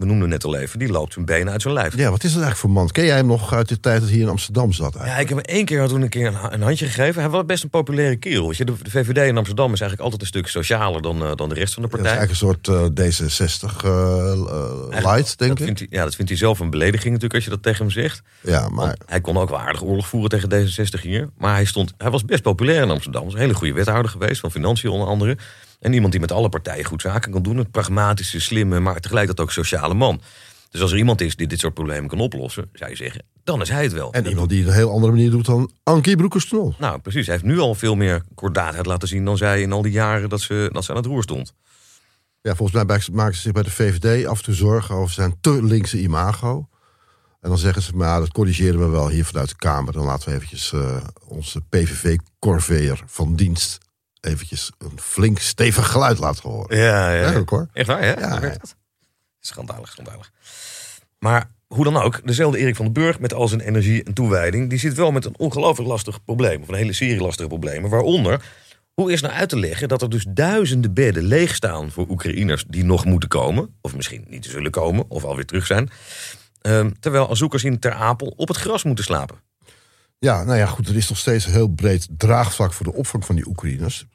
[0.00, 1.96] we noemden net al even, die loopt zijn benen uit zijn lijf.
[1.96, 2.90] Ja, wat is dat eigenlijk voor man?
[2.90, 4.94] Ken jij hem nog uit de tijd dat hij in Amsterdam zat?
[4.96, 5.14] Eigenlijk?
[5.14, 7.20] Ja, ik heb hem één keer toen een keer een, een handje gegeven.
[7.22, 8.46] Hij was best een populaire kerel.
[8.48, 8.64] Weet je.
[8.64, 11.54] De, de VVD in Amsterdam is eigenlijk altijd een stuk socialer dan, eh, dan de
[11.54, 12.28] rest van de Dat is partij.
[12.28, 15.64] eigenlijk een soort eh, D66 eh, eh, light, denk dat ik.
[15.64, 17.90] vindt hij, ja, dat vindt hij zelf een belediging natuurlijk als je dat tegen hem
[17.90, 18.22] zegt.
[18.40, 21.28] Ja, maar Want hij kon ook wel aardig oorlog voeren tegen D66 hier.
[21.38, 23.24] Maar hij, stond, hij was best populair in Amsterdam.
[23.24, 25.36] Was een hele goede wethouder geweest, van Financiën onder andere.
[25.80, 27.56] En iemand die met alle partijen goed zaken kan doen.
[27.56, 30.20] Een pragmatische, slimme, maar tegelijkertijd ook sociale man.
[30.70, 33.60] Dus als er iemand is die dit soort problemen kan oplossen, zou je zeggen, dan
[33.60, 34.12] is hij het wel.
[34.12, 36.74] en iemand die het op een heel andere manier doet dan Ankie Broekers-Knol.
[36.78, 37.26] Nou, precies.
[37.26, 40.28] Hij heeft nu al veel meer kordaatheid laten zien dan zij in al die jaren
[40.28, 41.54] dat ze, dat ze aan het roer stond.
[42.42, 45.36] Ja, volgens mij maken ze zich bij de VVD af en toe zorgen over zijn
[45.40, 46.68] te linkse imago.
[47.40, 49.92] En dan zeggen ze, maar dat corrigeren we wel hier vanuit de Kamer.
[49.92, 50.96] Dan laten we eventjes eh,
[51.28, 53.78] onze PVV-corveer van dienst
[54.20, 56.76] eventjes een flink stevig geluid laten horen.
[56.76, 57.42] Ja, ja.
[57.44, 57.68] Hoor.
[57.72, 58.12] Echt waar, hè?
[58.12, 58.56] Ja, ja.
[59.40, 60.30] Schandalig, schandalig.
[61.18, 64.70] Maar hoe dan ook, dezelfde Erik van den Burg met al zijn energie en toewijding...
[64.70, 66.62] die zit wel met een ongelooflijk lastig probleem.
[66.62, 67.90] Of een hele serie lastige problemen.
[67.90, 68.42] Waaronder,
[68.94, 71.90] hoe is nou uit te leggen dat er dus duizenden bedden leeg staan...
[71.90, 73.74] voor Oekraïners die nog moeten komen.
[73.80, 75.90] Of misschien niet zullen komen, of alweer terug zijn.
[76.60, 79.36] Ehm, terwijl asielzoekers in Ter Apel op het gras moeten slapen.
[80.18, 83.24] Ja, nou ja, goed, er is nog steeds een heel breed draagvlak voor de opvang
[83.24, 84.06] van die Oekraïners.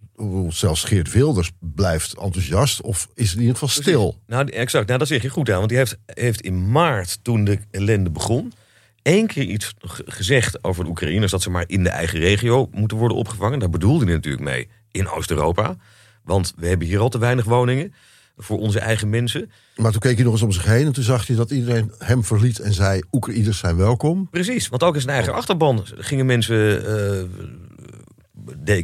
[0.49, 4.19] Zelfs Geert Wilders blijft enthousiast of is in ieder geval stil.
[4.27, 4.87] Nou, exact.
[4.87, 5.57] Nou, dat zeg je goed aan.
[5.57, 8.53] Want die heeft, heeft in maart, toen de ellende begon...
[9.01, 9.73] één keer iets
[10.05, 11.31] gezegd over de Oekraïners...
[11.31, 13.59] dat ze maar in de eigen regio moeten worden opgevangen.
[13.59, 15.75] Daar bedoelde hij natuurlijk mee in Oost-Europa.
[16.23, 17.93] Want we hebben hier al te weinig woningen
[18.37, 19.51] voor onze eigen mensen.
[19.75, 21.91] Maar toen keek hij nog eens om zich heen en toen zag hij dat iedereen
[21.97, 24.29] hem verliet en zei: Oekraïners zijn welkom.
[24.29, 26.85] Precies, want ook in zijn eigen achterban gingen mensen...
[26.85, 27.23] eh,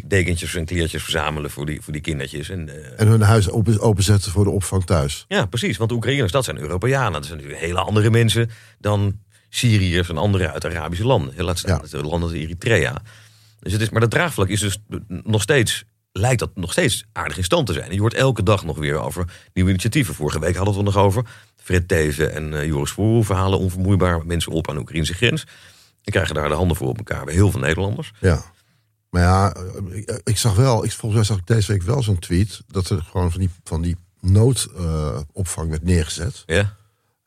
[0.05, 2.49] dekentjes en kleertjes verzamelen voor die, voor die kindertjes.
[2.49, 5.25] En, eh, En hun huis open, openzetten voor de opvang thuis.
[5.27, 5.77] Ja, precies.
[5.77, 7.11] Want de Oekraïners, dat zijn Europeanen.
[7.13, 9.19] Dat zijn natuurlijk hele andere mensen dan
[9.49, 11.43] Syriërs en anderen uit Arabische landen.
[11.43, 11.97] Laat staan Ja.
[12.01, 13.01] landen als Eritrea.
[13.59, 17.37] Dus het is, maar dat draagvlak is dus nog steeds, lijkt dat nog steeds aardig
[17.37, 17.85] in stand te zijn.
[17.87, 20.15] En je hoort elke dag nog weer over nieuwe initiatieven.
[20.15, 21.25] Vorige week hadden we het nog over.
[21.55, 25.43] Fred Teven en eh, Joris Voorhoeven halen onvermoeibaar mensen op aan de Oekraïnse grens.
[26.03, 28.11] En krijgen daar de handen voor op elkaar bij heel veel Nederlanders.
[28.19, 28.43] Ja.
[29.11, 32.03] Maar ja, eh, ik, ik zag wel, ik, volgens mij zag ik deze week wel
[32.03, 32.61] zo'n tweet.
[32.67, 36.43] dat er gewoon van die, van die noodopvang werd neergezet.
[36.45, 36.75] Ja?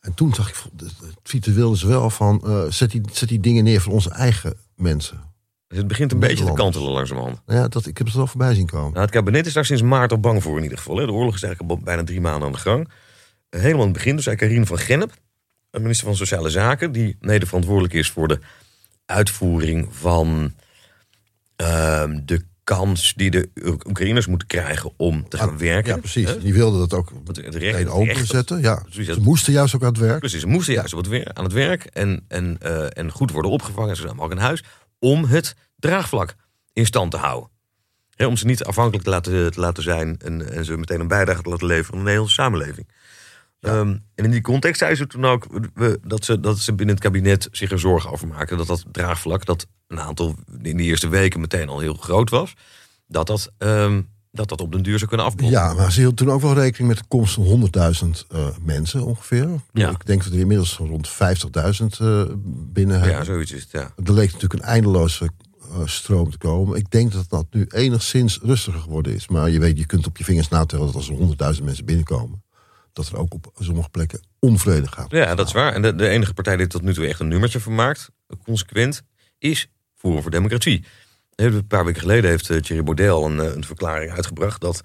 [0.01, 2.41] En toen zag ik, de, de tweeten wilden ze wel van.
[2.45, 5.33] eh, zet, die, zet die dingen neer voor onze eigen mensen.
[5.69, 7.41] Dus het begint een beetje te kantelen langzamerhand.
[7.47, 8.91] Ja, dat, ik heb het er wel voorbij zien komen.
[8.93, 10.97] Nou, het kabinet is daar sinds maart al bang voor in ieder geval.
[10.97, 11.07] Hè.
[11.07, 12.89] De oorlog is eigenlijk al bijna drie maanden aan de gang.
[13.49, 15.13] Eh, Helemaal in het begin, dus eigenlijk Karine van Gennep,
[15.71, 18.39] minister van Sociale Zaken, die mede verantwoordelijk is voor de
[19.07, 20.53] uitvoering van
[21.57, 23.49] ehm, de kans die de
[23.87, 25.95] Oekraïners moeten krijgen om te gaan werken.
[25.95, 26.29] Ja, precies.
[26.29, 26.39] Hè?
[26.39, 28.61] Die wilden dat ook Het recht- meteen openzetten.
[28.61, 30.19] Ja, Precies, ze moesten juist ook aan het werk.
[30.19, 33.31] Precies, ze moesten juist op het wer- aan het werk en, en, eh, en goed
[33.31, 34.65] worden opgevangen, zo ook in huis,
[34.99, 36.35] om het draagvlak
[36.73, 37.51] in stand te houden.
[38.15, 41.09] Hè, om ze niet afhankelijk te laten, te laten zijn en, en ze meteen een
[41.09, 42.89] bijdrage te laten leveren aan de Nederlandse samenleving.
[43.61, 46.95] Ehm, en in die context zei ze toen ook we, dat, ze, dat ze binnen
[46.95, 48.57] het kabinet zich er zorgen over maken.
[48.57, 49.67] Dat dat draagvlak, dat
[49.99, 52.55] een aantal in de eerste weken meteen al heel groot was,
[53.07, 55.57] dat dat, ehm, dat, dat op den duur zou kunnen afbroken.
[55.57, 59.05] Ja, maar ze hield toen ook wel rekening met de komst van 100.000 eh, mensen
[59.05, 59.49] ongeveer.
[59.73, 59.91] Ja.
[59.91, 61.15] Ik denk dat er inmiddels rond 50.000
[61.99, 62.25] eh,
[62.73, 63.17] binnen hebben.
[63.17, 63.71] ja, zoiets is het.
[63.71, 63.93] Ja.
[64.05, 65.31] Er leek natuurlijk een eindeloze
[65.61, 66.79] eh, stroom te komen.
[66.79, 69.29] Ik denk dat dat nu enigszins rustiger geworden is.
[69.29, 72.43] Maar je weet, je kunt op je vingers natellen dat als er 100.000 mensen binnenkomen...
[72.93, 75.11] dat er ook op sommige plekken onvrede gaat.
[75.11, 75.73] Ja, dat is waar.
[75.73, 78.11] En de, de enige partij die tot nu toe echt een nummertje van maakt,
[78.45, 79.03] consequent,
[79.39, 79.69] is
[80.05, 80.85] Forum voor Democratie.
[81.35, 84.83] Een paar weken geleden heeft eh, Thierry Baudet al een, eh, een verklaring uitgebracht dat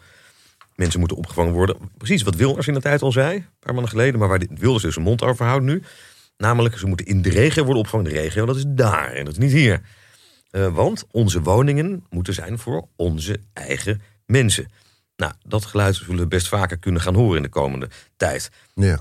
[0.75, 1.75] mensen moeten opgevangen worden.
[1.97, 4.59] Precies wat Wilders in de tijd al zei, een paar maanden geleden, maar waar dit-
[4.59, 5.83] Wilders dus zijn mond over houdt nu.
[6.37, 8.11] Namelijk, ze moeten in de regio worden opgevangen.
[8.13, 9.81] De regio, dat is daar en dat is niet hier.
[10.51, 14.71] Eh, want onze woningen moeten zijn voor onze eigen mensen.
[15.15, 18.49] Nou, dat geluid zullen we best vaker kunnen gaan horen in de komende tijd.
[18.75, 18.99] Ja.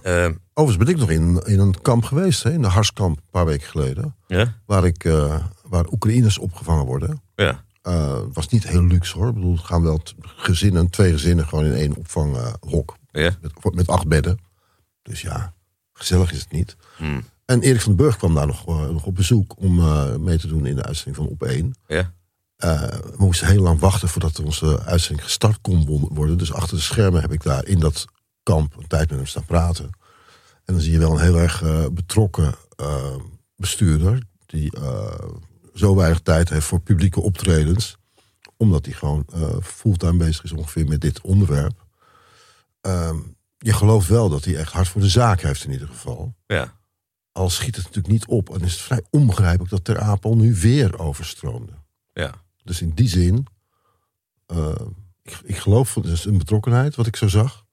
[0.54, 3.46] Overigens ben ik nog in, in een kamp geweest, hè, in de Harskamp, een paar
[3.46, 4.14] weken geleden.
[4.26, 5.04] ja, Waar, ik,
[5.68, 7.22] waar Oekraïners opgevangen worden.
[7.35, 7.66] ja.
[7.83, 9.28] Eh, was niet heel luxe hoor.
[9.28, 12.96] Ik bedoel, gaan wel gezinnen, twee gezinnen gewoon in één opvanghok.
[13.11, 13.37] ja.
[13.40, 14.38] met, met acht bedden.
[15.02, 15.54] Dus ja,
[15.92, 16.76] gezellig is het niet.
[16.96, 17.22] Hmm.
[17.44, 20.38] En Erik van den Burg kwam daar nog, eh, nog op bezoek om eh, mee
[20.38, 21.74] te doen in de uitzending van Op 1.
[21.87, 22.12] Ja.
[22.57, 26.38] Eh, we moesten heel lang wachten voordat onze uitzending gestart kon wo- worden.
[26.38, 28.04] Dus achter de schermen heb ik daar in dat
[28.42, 29.85] kamp een tijd met hem staan praten.
[30.64, 33.16] En dan zie je wel een heel erg eh, betrokken eh,
[33.57, 34.22] bestuurder.
[34.46, 35.18] Die eh,
[35.78, 37.96] zo weinig tijd heeft voor publieke optredens.
[38.56, 41.86] Omdat hij gewoon eh, fulltime bezig is ongeveer met dit onderwerp.
[42.80, 43.16] Ehm,
[43.58, 46.34] je gelooft wel dat hij echt hard voor de zaak heeft in ieder geval.
[46.46, 46.76] ja.
[47.32, 48.54] Al schiet het natuurlijk niet op.
[48.54, 51.72] En is het vrij onbegrijpelijk dat Ter Apel nu weer overstroomde.
[52.12, 52.34] Ja.
[52.64, 53.46] Dus in die zin,
[54.46, 54.74] eh,
[55.22, 57.64] ik, ik geloof, het is een betrokkenheid wat ik zo zag.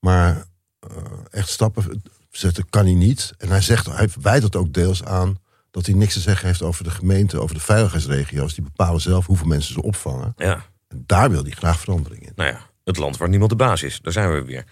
[0.00, 0.46] Maar
[0.78, 0.90] eh,
[1.30, 3.32] echt stappen zetten kan hij niet.
[3.38, 5.38] En hij, zegt, hij wijt het ook deels aan
[5.74, 8.54] dat hij niks te zeggen heeft over de gemeente, over de veiligheidsregio's.
[8.54, 10.32] Die bepalen zelf hoeveel mensen ze opvangen.
[10.36, 10.64] Ja.
[10.88, 12.32] En daar wil hij graag verandering in.
[12.34, 14.00] Nou ja, het land waar niemand de baas is.
[14.02, 14.64] Daar zijn we weer.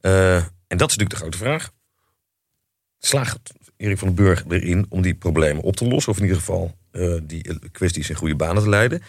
[0.00, 1.70] Eh, en dat is natuurlijk de grote vraag.
[2.98, 6.12] Slaagt Erik van den Burg erin om die problemen op te lossen?
[6.12, 9.02] Of in ieder geval eh, die kwesties in goede banen te leiden?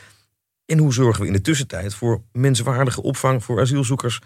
[0.65, 4.19] En hoe zorgen we in de tussentijd voor menswaardige opvang voor asielzoekers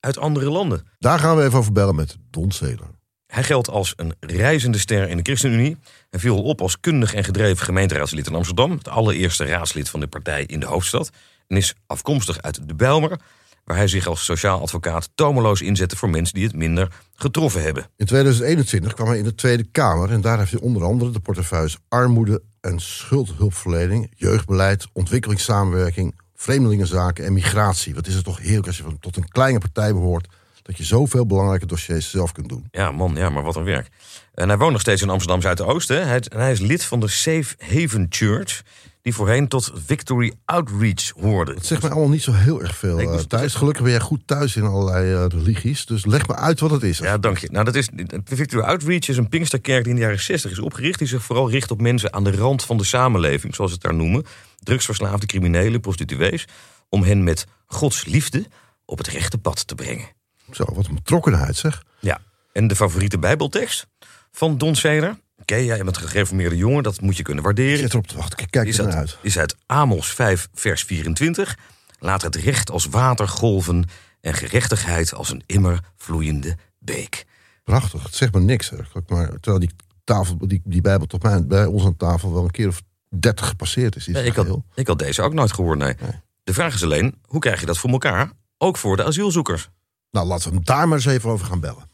[0.00, 0.86] uit andere landen?
[0.98, 2.90] Daar gaan we even over bellen met Don Zeler.
[3.32, 5.76] Hij geldt als een reizende ster in de ChristenUnie.
[6.10, 8.70] Hij viel op als kundig en gedreven gemeenteraadslid in Amsterdam.
[8.70, 11.10] Het allereerste raadslid van de partij in de hoofdstad.
[11.48, 13.20] En is afkomstig uit de Bijlmer.
[13.64, 17.86] Waar hij zich als sociaal advocaat tomeloos inzette voor mensen die het minder getroffen hebben.
[17.96, 21.20] In 2021 kwam hij in de Tweede Kamer en daar heeft hij onder andere de
[21.20, 27.94] portefeuilles armoede en schuldhulpverlening, jeugdbeleid, ontwikkelingssamenwerking, vreemdelingenzaken en migratie.
[27.94, 30.28] Wat is het toch heerlijk als je tot een kleine partij behoort
[30.62, 32.66] dat je zoveel belangrijke dossiers zelf kunt doen.
[32.70, 33.88] Ja, man, ja, maar wat een werk.
[34.34, 36.06] En hij woont nog steeds in Amsterdam Zuidoosten.
[36.08, 38.62] Hij, hij is lid van de Safe Haven Church.
[39.02, 41.54] Die voorheen tot Victory Outreach hoorde.
[41.54, 43.54] Het zegt mij allemaal niet zo heel erg veel Nee, eh, moest- thuis.
[43.54, 45.86] Gelukkig ben jij goed thuis in allerlei eh, religies.
[45.86, 46.98] Dus leg me uit wat het is.
[46.98, 47.48] Ja, dank je.
[47.50, 47.88] Nou, dat is,
[48.24, 50.98] Victory Outreach is een Pinksterkerk die in de jaren 60 is opgericht.
[50.98, 53.86] Die zich vooral richt op mensen aan de rand van de samenleving, zoals ze het
[53.86, 54.24] daar noemen.
[54.58, 56.44] Drugsverslaafde criminelen, prostituees.
[56.88, 58.44] Om hen met Gods liefde
[58.84, 60.06] op het rechte pad te brengen.
[60.54, 61.82] Zo, wat een betrokkenheid zeg.
[62.00, 62.18] Ja,
[62.52, 63.86] en de favoriete Bijbeltekst
[64.30, 65.18] van Don Ceder.
[65.40, 67.78] Oké, ja, je bent een gereformeerde jongen, dat moet je kunnen Ik waarderen.
[67.78, 68.50] zit erop te wachten.
[68.50, 69.18] Kijk is naar uit, uit.
[69.22, 71.58] is uit Amos 5, vers 24.
[71.98, 73.84] Laat het recht als water golven
[74.20, 77.24] en gerechtigheid als een immer vloeiende beek.
[77.64, 78.02] Prachtig.
[78.02, 79.08] Het zegt me niks eigenlijk.
[79.08, 79.70] Maar terwijl die
[80.04, 83.48] tafel, die, die Bijbel toch bij, bij ons aan tafel wel een keer of dertig
[83.48, 84.08] gepasseerd is.
[84.08, 85.94] is Nee, ik, had, ik had deze ook nooit gehoord, nee.
[86.00, 86.10] Nee.
[86.44, 88.30] De vraag is alleen, hoe krijg je dat voor elkaar?
[88.58, 89.68] Ook voor de asielzoekers.
[90.16, 91.84] Nou, laten we hem daar maar eens even over gaan bellen.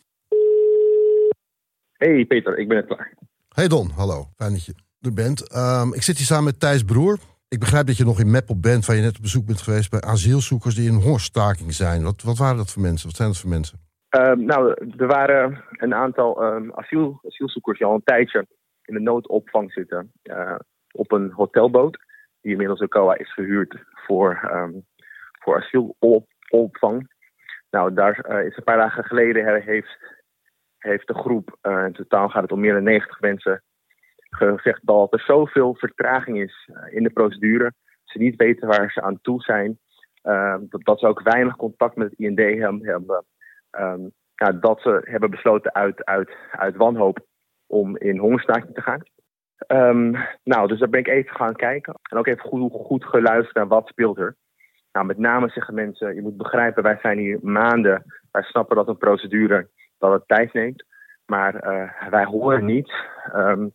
[1.92, 3.12] Hey Peter, ik ben het klaar.
[3.48, 4.26] Hey Don, hallo.
[4.36, 5.52] Fijn dat je er bent.
[5.52, 7.18] Ehm, ik zit hier samen met Thijs Broer.
[7.48, 9.90] Ik begrijp dat je nog in Meppel bent, waar je net op bezoek bent geweest
[9.90, 12.02] bij asielzoekers die in hongerstaking zijn.
[12.02, 13.06] Wat, wat waren dat voor mensen?
[13.06, 13.78] Wat zijn dat voor mensen?
[14.08, 18.46] Ehm, nou, er waren een aantal ehm, asiel, asielzoekers die al een tijdje
[18.84, 20.58] in de noodopvang zitten eh,
[20.92, 21.98] op een hotelboot.
[22.40, 24.50] Die inmiddels door COA is gehuurd voor,
[25.38, 27.16] voor asielopvang.
[27.70, 29.98] Nou, daar eh, is een paar dagen geleden he- heeft,
[30.78, 33.62] heeft de groep, eh, in totaal gaat het om meer dan 90 mensen,
[34.30, 37.72] gezegd dat er zoveel vertraging is eh, in de procedure.
[38.04, 39.78] Ze niet weten waar ze aan toe zijn.
[40.82, 42.38] Dat, ze ook weinig contact met het IND
[42.84, 43.24] hebben.
[43.70, 44.00] Ehm,
[44.36, 47.26] nou, dat ze hebben besloten uit, uit, uit wanhoop
[47.66, 49.02] om in hongerstaking te gaan.
[49.56, 50.10] Ehm,
[50.44, 51.94] nou, dus daar ben ik even gaan kijken.
[52.10, 54.36] En ook even goed, goed geluisterd naar wat speelt er.
[54.92, 58.04] Nou, met name zeggen mensen, je moet begrijpen, wij zijn hier maanden.
[58.30, 60.84] Wij snappen dat een procedure dat het tijd neemt.
[61.26, 62.92] Maar eh, wij horen niet.
[63.32, 63.68] Ehm,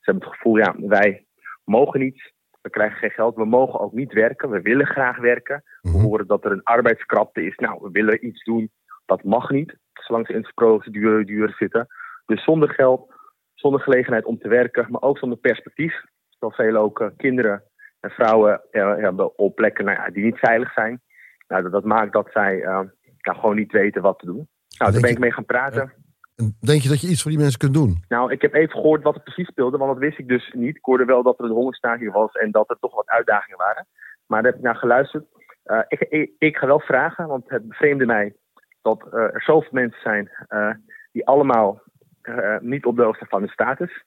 [0.00, 1.26] ze hebben het gevoel, ja, wij
[1.64, 2.32] mogen niet.
[2.60, 3.36] We krijgen geen geld.
[3.36, 4.50] We mogen ook niet werken.
[4.50, 5.62] We willen graag werken.
[5.80, 7.56] We horen dat er een arbeidskrapte is.
[7.56, 8.70] Nou, we willen iets doen.
[9.06, 11.86] Dat mag niet, zolang ze in de procedure zitten.
[12.26, 13.14] Dus zonder geld,
[13.54, 16.04] zonder gelegenheid om te werken, maar ook zonder perspectief.
[16.28, 17.62] Zoals veel ook eh, kinderen
[18.00, 21.00] en vrouwen eh, hebben op plekken nou ja, die niet veilig zijn.
[21.48, 22.80] Nou, dat, dat maakt dat zij eh,
[23.20, 24.48] nou, gewoon niet weten wat te doen.
[24.78, 25.92] Nou, daar ben ik mee gaan praten.
[26.36, 28.04] En denk je dat je iets voor die mensen kunt doen?
[28.08, 30.76] Nou, ik heb even gehoord wat er precies speelde, want dat wist ik dus niet.
[30.76, 33.86] Ik hoorde wel dat er een hongerstaking was en dat er toch wat uitdagingen waren.
[34.26, 35.24] Maar daar heb ik naar geluisterd.
[35.62, 38.34] Eh, ik, ik, ik ga wel vragen, want het bevreemde mij
[38.82, 40.74] dat eh, er zoveel mensen zijn eh,
[41.12, 41.82] die allemaal
[42.22, 44.04] eh, niet op de hoogte van de status.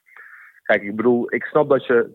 [0.64, 2.12] Kijk, ik bedoel, ik snap dat, je,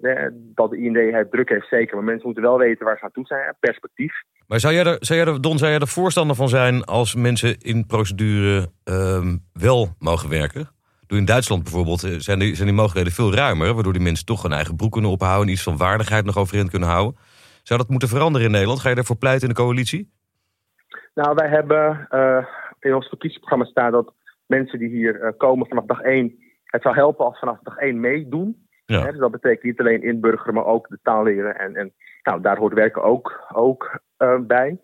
[0.55, 1.95] dat de IND het druk heeft, zeker.
[1.95, 3.55] Maar mensen moeten wel weten waar ze aan toe zijn.
[3.59, 4.13] Perspectief.
[4.47, 7.15] Maar zou jij er, zou jij er, Don, zou jij er voorstander van zijn als
[7.15, 10.69] mensen in procedure ehm, wel mogen werken?
[11.07, 14.25] Doe in Duitsland bijvoorbeeld eh, zijn die, zijn die mogelijkheden veel ruimer, waardoor die mensen
[14.25, 17.19] toch hun eigen broek kunnen ophouden en iets van waardigheid nog overeind kunnen houden.
[17.63, 18.79] Zou dat moeten veranderen in Nederland?
[18.79, 20.11] Ga je daarvoor pleiten in de coalitie?
[21.13, 22.45] Nou, wij hebben eh,
[22.79, 24.13] in ons verkiezingsprogramma staan dat
[24.45, 26.35] mensen die hier eh, komen vanaf dag 1,
[26.69, 28.67] het zou helpen als vanaf dag 1 meedoen.
[28.85, 29.01] Ja.
[29.03, 31.55] Hè, dus dat betekent niet alleen inburgeren, maar ook de taal leren.
[31.59, 34.79] En, en nou, daar hoort werken ook, ook eh, bij.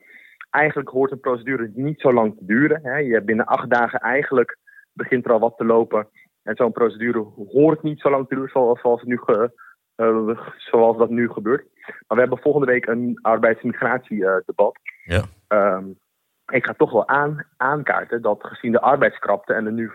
[0.50, 2.80] Eigenlijk hoort een procedure niet zo lang te duren.
[2.84, 2.98] Hè.
[2.98, 4.58] Je hebt binnen acht dagen eigenlijk
[4.93, 6.08] begint er al wat te lopen.
[6.43, 7.19] En zo'n procedure
[7.52, 9.52] hoort niet zo lang te duren zoals, het nu ge-
[9.95, 11.65] eh, zoals dat nu gebeurt.
[11.86, 14.80] Maar we hebben volgende week een arbeidsmigratiedebat.
[15.04, 15.24] Ja.
[15.48, 15.86] Ehm,
[16.52, 19.91] ik ga toch wel aan, aankaarten dat gezien de arbeidskrapte en er nu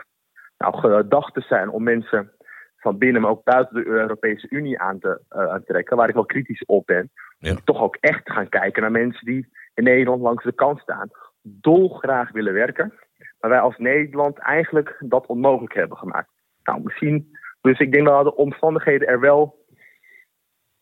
[0.60, 2.32] nou, gedachten zijn om mensen
[2.76, 6.14] van binnen, maar ook buiten de Europese Unie aan te aan te trekken, waar ik
[6.14, 7.54] wel kritisch op ben, Ja.
[7.64, 11.10] toch ook echt te gaan kijken naar mensen die in Nederland langs de kant staan,
[11.42, 12.92] dolgraag willen werken,
[13.40, 16.30] maar wij als Nederland eigenlijk dat onmogelijk hebben gemaakt.
[16.62, 19.58] Nou, misschien, dus ik denk dat de omstandigheden er wel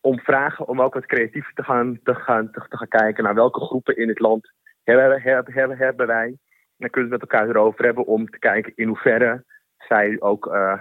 [0.01, 3.35] om vragen om ook wat creatief te gaan, te gaan, te, te gaan kijken naar
[3.35, 4.53] welke groepen in het land
[4.85, 6.27] hebben, hebben, hebben, hebben wij.
[6.27, 6.39] En
[6.77, 9.45] dan kunnen we het met elkaar erover hebben om te kijken in hoeverre
[9.89, 10.81] zij ook eh,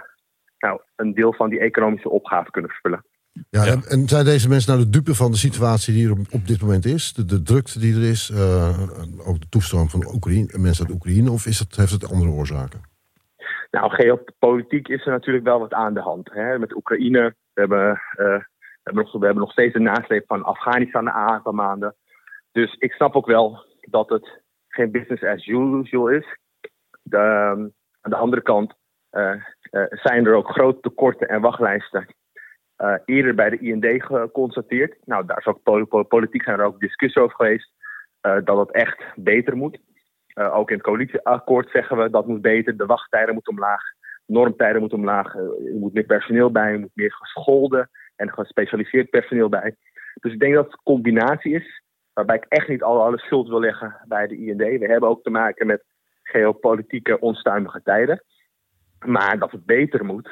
[0.58, 3.04] nou, een deel van die economische opgave kunnen vervullen.
[3.50, 3.76] Ja, Ja.
[3.88, 6.60] En, zijn deze mensen nou de dupe van de situatie die er op, op dit
[6.60, 7.12] moment is?
[7.12, 8.30] De, de drukte die er is?
[8.30, 11.30] eh, ook de toestroom van Oekraïne, mensen uit Oekraïne?
[11.30, 12.80] Of is het, heeft het andere oorzaken?
[13.70, 16.30] Nou, geopolitiek is er natuurlijk wel wat aan de hand.
[16.32, 16.58] Hè?
[16.58, 18.46] Met Oekraïne, we hebben, eh, we,
[18.82, 21.94] hebben nog, we hebben nog steeds een nasleep van Afghanistan een aantal maanden.
[22.52, 26.38] Dus ik snap ook wel dat het geen business as usual is.
[27.02, 27.18] De,
[28.00, 28.74] aan de andere kant
[29.90, 32.06] zijn er ook grote tekorten en wachtlijsten
[32.76, 34.96] eh, eerder bij de IND geconstateerd.
[35.04, 37.72] Nou, daar is ook pol- pol- politiek zijn er ook discussie over geweest
[38.20, 39.78] eh, dat het echt beter moet.
[40.26, 42.76] Eh, ook in het coalitieakkoord zeggen we dat moet beter.
[42.76, 43.82] De wachttijden moeten omlaag,
[44.26, 45.34] normtijden moeten omlaag.
[45.34, 49.76] eh, er moet meer personeel bij, er moet meer geschoolde en gespecialiseerd personeel bij.
[50.20, 53.48] Dus ik denk dat het een combinatie is, waarbij ik echt niet alle, alle schuld
[53.48, 54.58] wil leggen bij de IND.
[54.58, 55.84] We hebben ook te maken met
[56.22, 58.22] geopolitieke onstuimige tijden.
[59.06, 60.30] Maar dat het beter moet,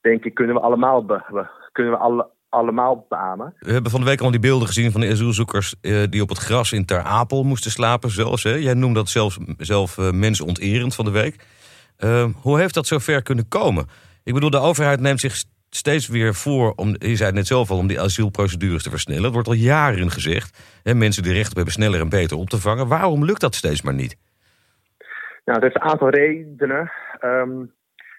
[0.00, 3.54] denk ik, kunnen we allemaal, be, kunnen we alle, allemaal beamen.
[3.58, 6.28] We hebben van de week al die beelden gezien van de asielzoekers eh, die op
[6.28, 8.42] het gras in Ter Apel moesten slapen zelfs.
[8.42, 8.54] Hè?
[8.54, 11.44] Jij noemde dat zelfs, zelf eh, mensonterend van de week.
[11.96, 13.86] Eh, hoe heeft dat zover kunnen komen?
[14.24, 17.70] Ik bedoel, de overheid neemt zich steeds weer voor, om, je zei het net zelf
[17.70, 19.22] al, om die asielprocedures te versnellen.
[19.22, 20.80] Het wordt al jaren gezegd.
[20.82, 22.88] Hè, mensen die recht op hebben sneller en beter op te vangen.
[22.88, 24.16] Waarom lukt dat steeds maar niet?
[25.44, 26.92] Nou, het heeft een aantal redenen.
[27.20, 27.64] Ehm,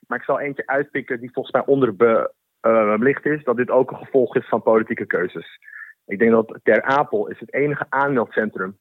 [0.09, 3.43] Maar ik zal eentje uitpikken die volgens mij onderbelicht is.
[3.43, 5.59] Dat dit ook een gevolg is van politieke keuzes.
[6.05, 8.77] Ik denk dat Ter Apel is het enige aanmeldcentrum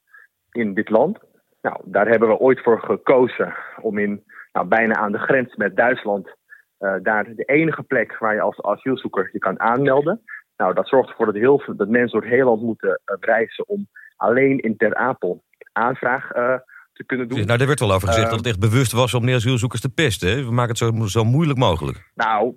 [0.51, 1.19] in dit land.
[1.63, 5.77] Nou, daar hebben we ooit voor gekozen om in nou, bijna aan de grens met
[5.77, 6.37] Duitsland
[6.79, 10.23] uh, daar de enige plek waar je als asielzoeker je kan aanmelden.
[10.57, 13.69] Nou, dat zorgt ervoor dat, heel dat mensen door het hele land moeten uh, reizen
[13.69, 16.59] om alleen in Ter Apel aanvraag uh,
[16.99, 17.47] te kunnen doen.
[17.47, 19.95] Nou, er werd wel over gezegd dat het echt bewust was om meer asielzoekers te
[19.95, 20.29] pesten.
[20.29, 20.45] Hè?
[20.45, 22.11] We maken het zo, zo moeilijk mogelijk.
[22.15, 22.55] Nou,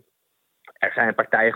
[0.74, 1.56] er zijn partijen.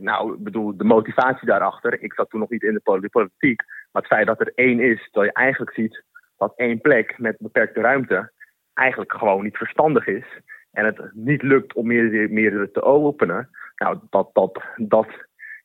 [0.00, 2.02] Nou, ik bedoel, de motivatie daarachter.
[2.02, 3.62] Ik zat toen nog niet in de politiek.
[3.92, 6.04] Maar het feit dat er één is, dat je eigenlijk ziet
[6.36, 8.32] dat één plek met beperkte ruimte
[8.74, 10.24] eigenlijk gewoon niet verstandig is.
[10.72, 13.48] En het niet lukt om meerdere, meerdere te openen.
[13.76, 15.08] Nou, dat, dat, dat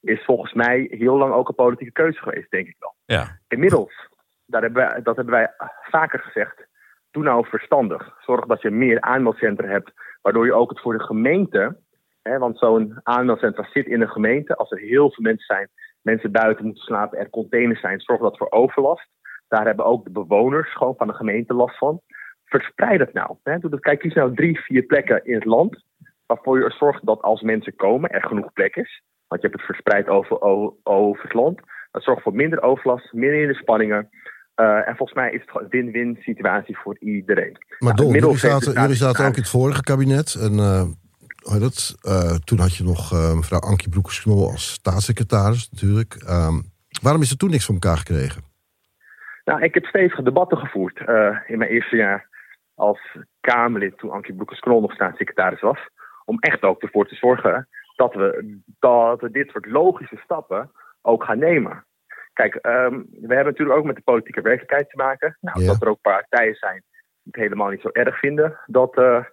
[0.02, 2.96] is volgens mij heel lang ook een politieke keuze geweest, denk ik wel.
[3.06, 3.40] Ja.
[3.48, 4.10] Inmiddels,
[4.50, 6.68] hebben dat hebben wij vaker gezegd.
[7.12, 8.16] Doe nou verstandig.
[8.20, 11.78] Zorg dat je meer aanmeldcentra hebt, waardoor je ook het voor de gemeente.
[12.22, 14.56] Hè, want zo'n aanmeldcentra zit in een gemeente.
[14.56, 15.70] Als er heel veel mensen zijn,
[16.02, 19.10] mensen buiten moeten slapen, er containers zijn, zorg dat voor overlast.
[19.48, 22.02] Daar hebben ook de bewoners gewoon van de gemeente last van.
[22.46, 23.38] Verspreid het nou.
[23.44, 23.60] Hè.
[23.60, 25.84] Doe dat, kijk, kies nou drie, vier plekken in het land.
[26.26, 29.02] Waarvoor je zorgt dat als mensen komen, er genoeg plek is.
[29.28, 31.60] Want je hebt het verspreid over, over, over het land.
[31.92, 34.10] Dat zorgt voor minder overlast, minder spanningen.
[34.58, 37.58] Uh, en volgens mij is het een win-win situatie voor iedereen.
[37.80, 40.36] Maar nou, Don, jullie zaten, jullie zaten ook in het vorige kabinet.
[40.36, 46.14] En uh, dat, uh, toen had je nog mevrouw Ankie Broekers-Knol als staatssecretaris natuurlijk.
[46.30, 46.64] Um,
[47.02, 48.44] waarom is er toen niks van elkaar gekregen?
[49.46, 51.00] Nou, ik heb stevige debatten gevoerd
[51.48, 52.30] in mijn eerste jaar
[52.76, 55.80] als Kamerlid, toen Ankie Broekers-Knol nog staatssecretaris was.
[56.26, 61.24] Om echt ook ervoor te zorgen dat we, dat we dit soort logische stappen ook
[61.24, 61.86] gaan nemen.
[62.38, 65.38] Kijk, um, we hebben natuurlijk ook met de politieke werkelijkheid te maken.
[65.42, 65.68] Nou, Ja.
[65.68, 69.24] Dat er ook partijen zijn die het helemaal niet zo erg vinden dat, eh,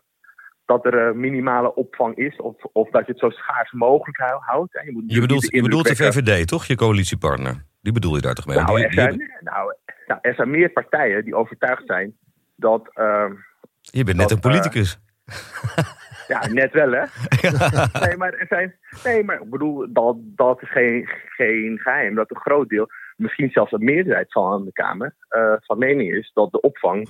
[0.64, 2.37] dat er eh, minimale opvang is.
[2.37, 4.73] Of, of dat je het zo schaars mogelijk hou- houdt.
[4.85, 6.64] Je, moet Je bedoelt, je bedoelt de VVD, toch?
[6.64, 7.64] Je coalitiepartner.
[7.81, 8.57] Die bedoel je daar toch mee?
[8.57, 9.75] Nou, Die- er die zijn, nou,
[10.07, 12.17] nou, er zijn meer partijen die overtuigd zijn
[12.57, 12.90] dat.
[12.93, 13.33] ehm,
[13.81, 14.99] je bent net een politicus.
[16.29, 17.05] Ja, net wel, hè?
[18.07, 18.75] nee, maar er zijn.
[19.05, 22.15] Nee, maar ik bedoel, dat, dat is geen, geen geheim.
[22.15, 26.31] Dat een groot deel, misschien zelfs een meerderheid van de Kamer, eh, van mening is
[26.35, 27.09] dat de opvang.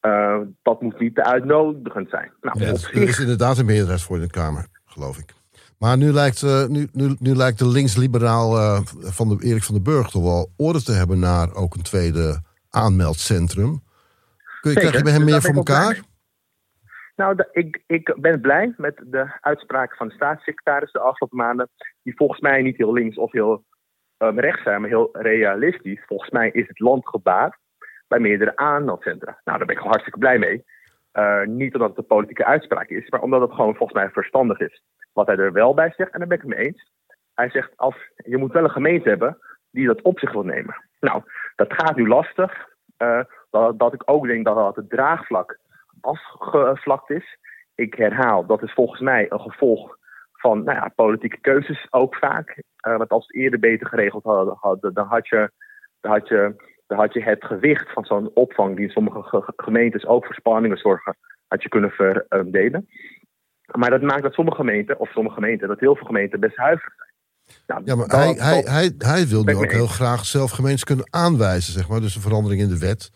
[0.00, 2.30] eh, dat moet niet te uitnodigend zijn.
[2.40, 5.32] Nou, Ja, er is inderdaad een meerderheid voor in de Kamer, geloof ik.
[5.78, 9.84] Maar nu lijkt, eh, nu, nu, nu lijkt de linksliberaal van de Erik van den
[9.84, 13.82] Burg toch wel orde te hebben naar ook een tweede aanmeldcentrum.
[14.60, 16.00] Kun je, Zeker, krijg je bij hem dus meer voor elkaar?
[17.16, 21.68] Nou, ik, ik ben blij met de uitspraken van de staatssecretaris de afgelopen maanden.
[22.02, 23.64] Die volgens mij niet heel links of heel
[24.18, 26.04] um, rechts zijn, maar heel realistisch.
[26.06, 27.56] Volgens mij is het land gebaat
[28.08, 29.40] bij meerdere aanmeldcentra.
[29.44, 30.64] Nou, daar ben ik hartstikke blij mee.
[31.12, 34.58] Uh, niet omdat het een politieke uitspraak is, maar omdat het gewoon volgens mij verstandig
[34.60, 34.82] is.
[35.12, 36.90] Wat hij er wel bij zegt, en daar ben ik het mee eens.
[37.34, 39.38] Hij zegt, als, je moet wel een gemeente hebben
[39.70, 40.74] die dat op zich wil nemen.
[41.00, 41.22] Nou,
[41.56, 42.68] dat gaat nu lastig.
[42.98, 45.58] Uh, dat, dat ik ook denk dat dat het draagvlak
[46.04, 47.38] afgevlakt is.
[47.74, 49.96] Ik herhaal, dat is volgens mij een gevolg
[50.32, 52.62] van nou ja, politieke keuzes ook vaak.
[52.88, 55.50] Uh, want als het eerder beter geregeld hadden, hadden dan, had je,
[56.00, 56.54] dan, had je,
[56.86, 60.34] dan had je het gewicht van zo'n opvang die in sommige ge gemeentes ook voor
[60.34, 61.16] spanningen zorgen,
[61.48, 62.88] had je kunnen verdelen.
[63.72, 66.94] Maar dat maakt dat sommige gemeenten, of sommige gemeenten, dat heel veel gemeenten best huiverig
[66.96, 67.12] zijn.
[67.66, 71.06] Nou, ja, maar hij, hij, hij, hij wil nu ook heel graag zelf gemeentes kunnen
[71.10, 72.00] aanwijzen, zeg maar.
[72.00, 73.10] Dus een verandering in de wet.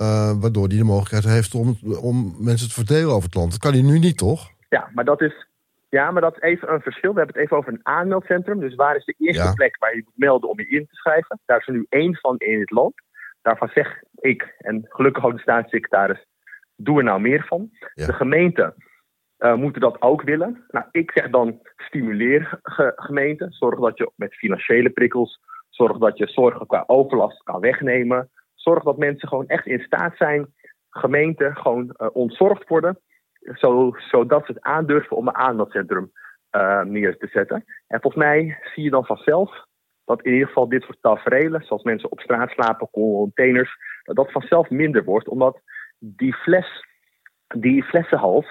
[0.00, 3.50] Uh, waardoor hij de mogelijkheid heeft om, om mensen te verdelen over het land.
[3.50, 4.50] Dat kan hij nu niet, toch?
[4.68, 5.46] Ja, maar dat is,
[5.88, 7.12] ja, maar dat is even een verschil.
[7.12, 8.60] We hebben het even over een aanmeldcentrum.
[8.60, 9.52] Dus waar is de eerste ja.
[9.52, 11.40] plek waar je moet melden om je in te schrijven?
[11.44, 12.94] Daar is er nu één van in het land.
[13.42, 16.26] Daarvan zeg ik, en gelukkig ook de staatssecretaris,
[16.76, 17.70] doe er nou meer van.
[17.94, 18.06] Ja.
[18.06, 18.74] De gemeenten
[19.38, 20.64] uh, moeten dat ook willen.
[20.68, 23.52] Nou, ik zeg dan stimuleer ge gemeenten.
[23.52, 28.30] Zorg dat je met financiële prikkels, zorg dat je zorgen qua overlast kan wegnemen.
[28.66, 30.54] Zorg dat mensen gewoon echt in staat zijn,
[30.90, 32.98] gemeenten gewoon uh, ontzorgd worden,
[33.54, 36.12] zo, zodat ze het aandurven om een aanmeldcentrum
[36.56, 37.64] uh, neer te zetten.
[37.86, 39.64] En volgens mij zie je dan vanzelf
[40.04, 44.70] dat in ieder geval dit soort tafereelen, zoals mensen op straat slapen, containers, dat vanzelf
[44.70, 45.60] minder wordt, omdat
[45.98, 46.84] die fles,
[47.46, 48.46] die flessenhals,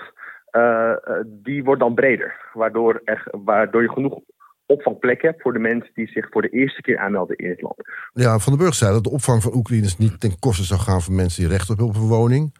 [0.51, 4.19] uh, die wordt dan breder, waardoor, er, waardoor je genoeg
[4.66, 7.76] opvangplek hebt voor de mensen die zich voor de eerste keer aanmelden in het land.
[8.13, 11.01] Ja, Van den Burg zei dat de opvang van Oekraïners niet ten koste zou gaan
[11.01, 12.53] van mensen die recht hebben op een woning.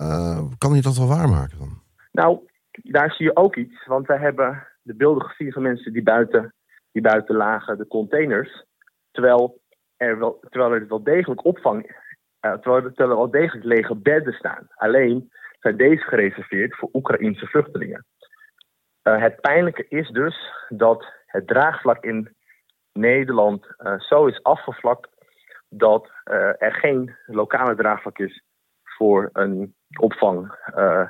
[0.00, 1.82] Uh, kan hij dat wel waarmaken dan?
[2.12, 2.38] Nou,
[2.70, 6.54] daar zie je ook iets, want wij hebben de beelden gezien van mensen die buiten,
[6.92, 8.64] die buiten lagen, de containers,
[9.10, 9.60] terwijl
[9.96, 13.94] er wel, terwijl er wel degelijk opvang, uh, terwijl, er, terwijl er wel degelijk lege
[13.94, 14.66] bedden staan.
[14.74, 18.04] Alleen zijn deze gereserveerd voor Oekraïnse vluchtelingen.
[19.02, 20.36] Eh, het pijnlijke is dus
[20.68, 22.36] dat het draagvlak in
[22.92, 25.08] Nederland eh, zo is afgevlakt
[25.68, 28.42] dat eh, er geen lokale draagvlak is
[28.82, 31.08] voor een opvang eh,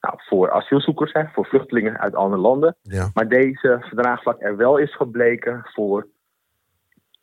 [0.00, 2.76] nou, voor asielzoekers, hè, voor vluchtelingen uit andere landen.
[2.82, 3.10] Ja.
[3.14, 6.06] Maar deze draagvlak er wel is gebleken voor,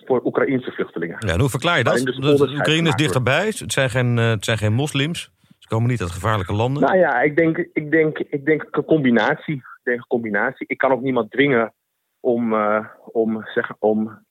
[0.05, 1.17] voor Oekraïnse vluchtelingen.
[1.19, 1.97] Ja, en hoe verklaar je dat?
[1.97, 3.45] Dus De- Oekraïne is dichterbij.
[3.45, 5.31] Het zijn, geen, het zijn geen moslims.
[5.57, 6.83] Ze komen niet uit gevaarlijke landen.
[6.83, 9.55] Nou ja, ik denk, ik denk, ik denk een combinatie.
[9.55, 10.67] Ik denk een combinatie.
[10.67, 11.73] Ik kan ook niemand dwingen
[12.19, 14.25] om, eh, om, zeg, om,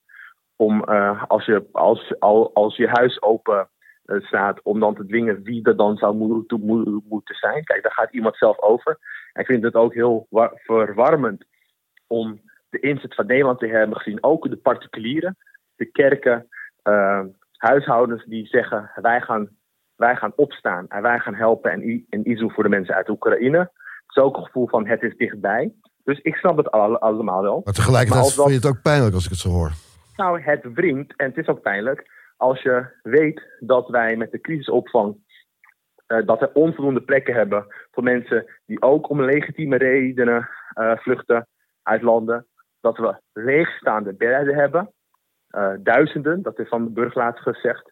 [0.55, 3.69] om eh, als, je, als, al- als je huis open
[4.05, 7.63] eh, staat, om dan te dwingen wie er dan zou moeten, moet- moeten zijn.
[7.63, 8.97] Kijk, daar gaat iemand zelf over.
[9.33, 11.45] En ik vind het ook heel wa- verwarmend
[12.07, 14.23] om de inzet van Nederland te hebben gezien.
[14.23, 15.37] Ook de particulieren,
[15.75, 16.47] de kerken,
[17.57, 19.49] huishoudens die zeggen wij gaan
[19.95, 23.57] wij gaan opstaan en wij gaan helpen en, en doen voor de mensen uit Oekraïne.
[23.59, 25.73] Het is ook een gevoel van het is dichtbij.
[26.07, 27.61] Dus ik snap het al- allemaal wel.
[27.63, 29.71] Maar tegelijkertijd dat- vind je het ook pijnlijk als ik het zo hoor.
[30.15, 34.41] Nou, het wringt en het is ook pijnlijk als je weet dat wij met de
[34.41, 35.15] crisisopvang
[36.07, 41.47] eh, dat we onvoldoende plekken hebben voor mensen die ook om legitieme redenen eh, vluchten
[41.83, 42.45] uit landen.
[42.81, 44.91] Dat we leegstaande bedden hebben,
[45.47, 47.91] eh, duizenden, dat is van de burgerlaat gezegd.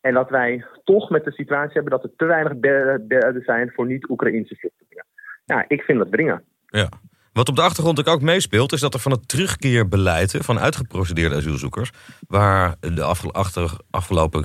[0.00, 3.72] En dat wij toch met de situatie hebben dat er te weinig bedden bedden zijn
[3.74, 5.06] voor niet-Oekraïnse vluchtelingen.
[5.44, 6.44] Ja, ik vind dat dringen.
[6.66, 6.88] Ja.
[7.36, 11.90] Wat op de achtergrond ook meespeelt, is dat er van het terugkeerbeleid van uitgeprocedeerde asielzoekers,
[12.28, 13.02] waar de
[13.90, 14.44] afgelopen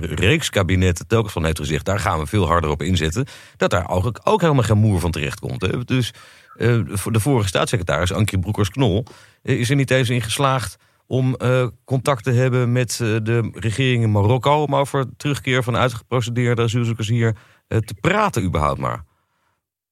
[0.00, 3.26] reeks kabinetten telkens van heeft gezegd, daar gaan we veel harder op inzetten,
[3.56, 5.86] dat daar eigenlijk ook helemaal geen moer van terecht komt.
[5.86, 6.10] Dus
[6.56, 9.04] eh, de vorige staatssecretaris, Ankie Broekers-Knol,
[9.42, 10.76] eh, is er niet eens in geslaagd
[11.06, 16.62] om eh, contact te hebben met de regering in Marokko om over terugkeer van uitgeprocedeerde
[16.62, 17.36] asielzoekers hier
[17.68, 19.04] te praten überhaupt maar.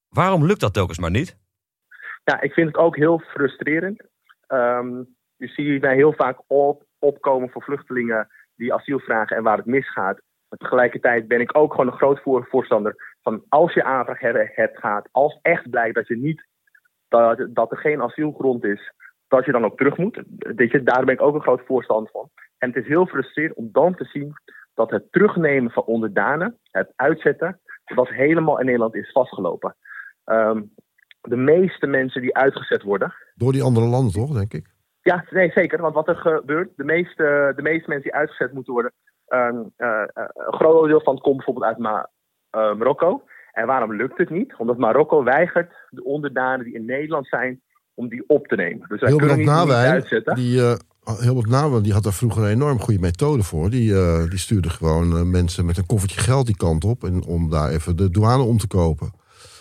[0.09, 1.37] Waarom lukt dat telkens maar niet?
[2.31, 4.03] Ja, ik vind het ook heel frustrerend.
[4.47, 5.03] Ehm
[5.37, 9.66] je ziet mij heel vaak op, opkomen voor vluchtelingen die asiel vragen en waar het
[9.66, 10.20] misgaat.
[10.49, 14.20] Maar tegelijkertijd ben ik ook gewoon een groot voor, voorstander van als je aanvraag
[14.55, 16.47] hebt, gaat, als echt blijkt dat je niet
[17.09, 18.93] dat, dat er geen asielgrond is,
[19.29, 20.22] dat je dan ook terug moet.
[20.39, 22.31] Weet daar ben ik ook een groot voorstander van.
[22.59, 24.33] En het is heel frustrerend om dan te zien
[24.74, 29.77] dat het terugnemen van onderdanen, het uitzetten, dat helemaal in Nederland is vastgelopen.
[30.24, 30.62] Ehm,
[31.20, 33.14] de meeste mensen die uitgezet worden.
[33.34, 34.74] Door die andere landen toch, denk ik?
[35.02, 35.80] Ja, nee, zeker.
[35.80, 38.92] Want wat er gebeurt, de meeste, de meeste mensen die uitgezet moeten worden.
[39.26, 42.10] ehm, eh, eh, een groot deel van het komt bijvoorbeeld uit Ma-
[42.50, 43.22] eh, Marokko.
[43.52, 44.54] En waarom lukt het niet?
[44.58, 47.60] Omdat Marokko weigert de onderdanen die in Nederland zijn,
[47.94, 48.88] om die op te nemen.
[48.88, 50.34] Dus wij Hilbert kunnen niet, uitzetten.
[50.34, 50.74] die, eh
[51.20, 53.70] Hilbert Nawijn, die had daar vroeger een enorm goede methode voor.
[53.70, 53.92] Die,
[54.28, 57.04] die stuurde gewoon mensen met een koffertje geld die kant op...
[57.04, 59.12] En, om daar even de douane om te kopen.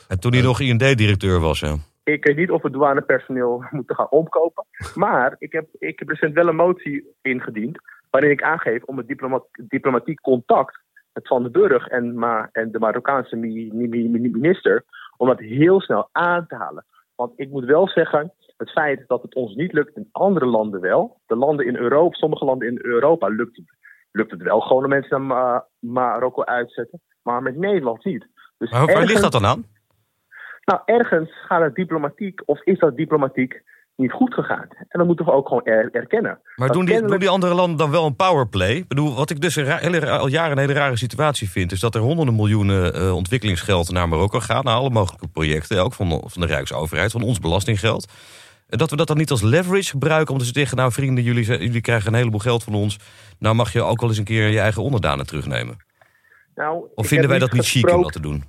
[0.07, 1.75] En toen hij nog IND-directeur was, ja.
[2.03, 4.65] Ik weet niet of we douanepersoneel moeten gaan omkopen.
[4.95, 7.77] Maar ik heb, ik heb recent wel een motie ingediend.
[8.09, 10.83] waarin ik aangeef om het diploma- diplomatiek contact.
[11.13, 14.83] met Van den Burg en, Ma en de Marokkaanse mi- mi- mi- minister.
[15.17, 16.85] om dat heel snel aan te halen.
[17.15, 18.33] Want ik moet wel zeggen.
[18.57, 21.19] het feit dat het ons niet lukt in andere landen wel.
[21.25, 23.65] de landen in Europa, sommige landen in Europa lukt het,
[24.11, 27.01] lukt het wel gewoon om mensen naar Ma- Marokko uitzetten.
[27.23, 28.27] maar met Nederland niet.
[28.57, 29.65] Dus Maar waar ligt dat dan aan?
[30.65, 33.61] Nou, ergens gaat het diplomatiek, of is dat diplomatiek
[33.95, 34.67] niet goed gegaan.
[34.69, 36.39] En dat moeten we ook gewoon er- erkennen.
[36.55, 38.75] Maar doen die, kennelijk- doen die andere landen dan wel een powerplay?
[38.75, 41.71] Ik bedoel, wat ik dus hele, al jaren een hele rare situatie vind...
[41.71, 44.63] is dat er honderden miljoenen eh, ontwikkelingsgeld naar Marokko gaat...
[44.63, 48.11] naar alle mogelijke projecten, ook van de, van de Rijksoverheid, van ons belastinggeld.
[48.69, 50.77] En dat we dat dan niet als leverage gebruiken om te zeggen...
[50.77, 52.99] nou vrienden, jullie, jullie krijgen een heleboel geld van ons...
[53.39, 55.77] nou mag je ook wel eens een keer je eigen onderdanen terugnemen.
[56.55, 58.43] Nou, Of vinden wij dat niet chic om dat te doen?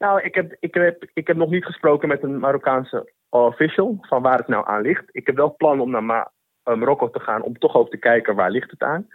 [0.00, 4.22] Nou, ik heb, ik, heb, ik heb nog niet gesproken met een Marokkaanse official van
[4.22, 5.04] waar het nou aan ligt.
[5.10, 6.30] Ik heb wel plan om naar
[6.62, 9.08] eh, Marokko te gaan om toch ook te kijken waar ligt het aan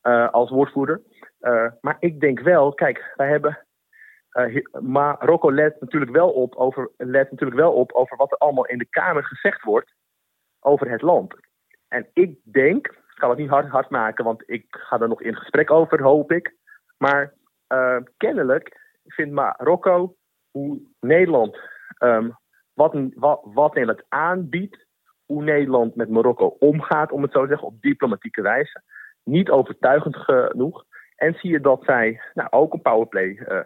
[0.00, 1.02] eh, als woordvoerder.
[1.38, 3.66] Eh, maar ik denk wel, kijk, wij hebben.
[4.30, 8.66] hi- Marokko let natuurlijk, wel op over, let natuurlijk wel op over wat er allemaal
[8.66, 9.94] in de Kamer gezegd wordt
[10.60, 11.34] over het land.
[11.88, 15.22] En ik denk, ik kan het niet hard, hard maken, want ik ga er nog
[15.22, 16.54] in gesprek over, hoop ik.
[16.98, 17.34] Maar
[18.16, 20.14] kennelijk vindt Marokko
[20.50, 21.58] hoe Nederland,
[21.98, 22.28] ehm,
[22.72, 24.86] wat, wat, wat Nederland aanbiedt,
[25.26, 28.82] hoe Nederland met Marokko omgaat, om het zo te zeggen, op diplomatieke wijze,
[29.24, 30.84] niet overtuigend genoeg.
[31.16, 33.58] En zie je dat zij nou, ook een powerplay eh,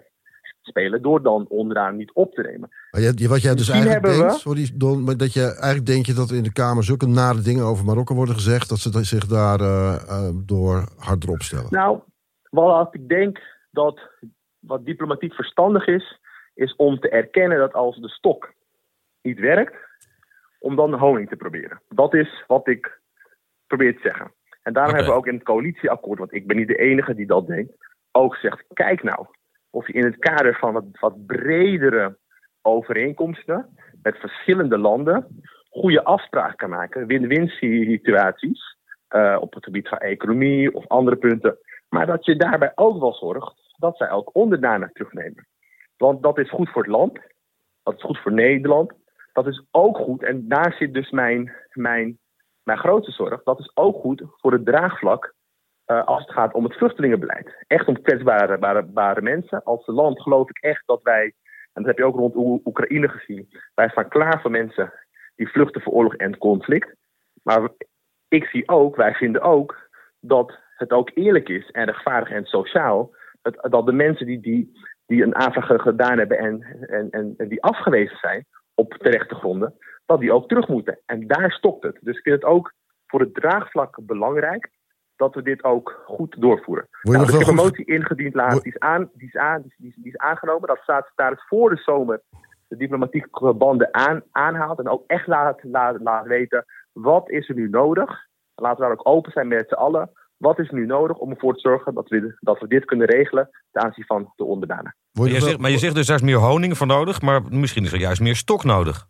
[0.60, 2.68] spelen door dan onderaan niet op te nemen.
[2.90, 5.86] Maar je, wat jij dus Misschien eigenlijk we- denkt, sorry Don, maar dat je eigenlijk
[5.86, 8.78] denk je dat er in de Kamer zulke nare dingen over Marokko worden gezegd, dat
[8.78, 11.66] ze zich daar eh, door harder opstellen.
[11.70, 12.00] Nou,
[12.50, 14.00] wat ik denk dat
[14.58, 16.20] wat diplomatiek verstandig is,
[16.54, 18.52] is om te erkennen dat als de stok
[19.22, 19.76] niet werkt,
[20.58, 21.80] om dan honing te proberen.
[21.88, 23.00] Dat is wat ik
[23.66, 24.32] probeer te zeggen.
[24.62, 27.26] En daarom hebben we ook in het coalitieakkoord, want ik ben niet de enige die
[27.26, 27.72] dat denkt,
[28.12, 29.26] ook gezegd: kijk nou,
[29.70, 32.18] of je in het kader van wat, wat bredere
[32.62, 38.76] overeenkomsten met verschillende landen goede afspraken kan maken, win-win situaties
[39.08, 41.58] eh, op het gebied van economie of andere punten.
[41.88, 45.46] Maar dat je daarbij ook wel zorgt dat zij ook onderdanen terugnemen.
[46.04, 47.18] Want dat is goed voor het land,
[47.82, 48.92] dat is goed voor Nederland,
[49.32, 52.18] dat is ook goed, en daar zit dus mijn, mijn,
[52.62, 55.34] mijn grootste zorg, dat is ook goed voor het draagvlak
[55.84, 57.64] eh, als het gaat om het vluchtelingenbeleid.
[57.66, 59.62] Echt om kwetsbare bare, mensen.
[59.62, 61.24] Als land geloof ik echt dat wij,
[61.72, 64.92] en dat heb je ook rond Oe- Oekraïne gezien, wij staan klaar voor mensen
[65.36, 66.94] die vluchten voor oorlog en conflict.
[67.42, 67.68] Maar
[68.28, 69.88] ik zie ook, wij vinden ook,
[70.20, 73.10] dat het ook eerlijk is en rechtvaardig en sociaal,
[73.42, 74.72] dat de mensen die, die,
[75.06, 79.74] die een aanvraag gedaan hebben en, en, en, en die afgewezen zijn op terechte gronden,
[80.06, 80.98] dat die ook terug moeten.
[81.06, 81.98] En daar stopt het.
[82.00, 82.72] Dus ik vind het ook
[83.06, 84.70] voor het draagvlak belangrijk
[85.16, 86.88] dat we dit ook goed doorvoeren.
[87.02, 89.70] Nou, nog dus heb een motie ingediend laatst, die is, aan, die, is aan, die,
[89.70, 90.68] is, die, is, die is aangenomen.
[90.68, 92.22] Dat staatssecretaris voor de zomer
[92.68, 97.54] de diplomatieke banden aan, aanhaalt en ook echt laat, laat, laat weten wat is er
[97.54, 98.26] nu nodig.
[98.54, 100.10] Laten we daar ook open zijn met z'n allen.
[100.36, 103.50] Wat is nu nodig om ervoor te zorgen dat we, dat we dit kunnen regelen
[103.72, 104.96] ten aanzien van de onderdanen?
[105.12, 107.84] Maar je zegt, maar je zegt dus daar is meer honing voor nodig, maar misschien
[107.84, 109.06] is er juist meer stok nodig.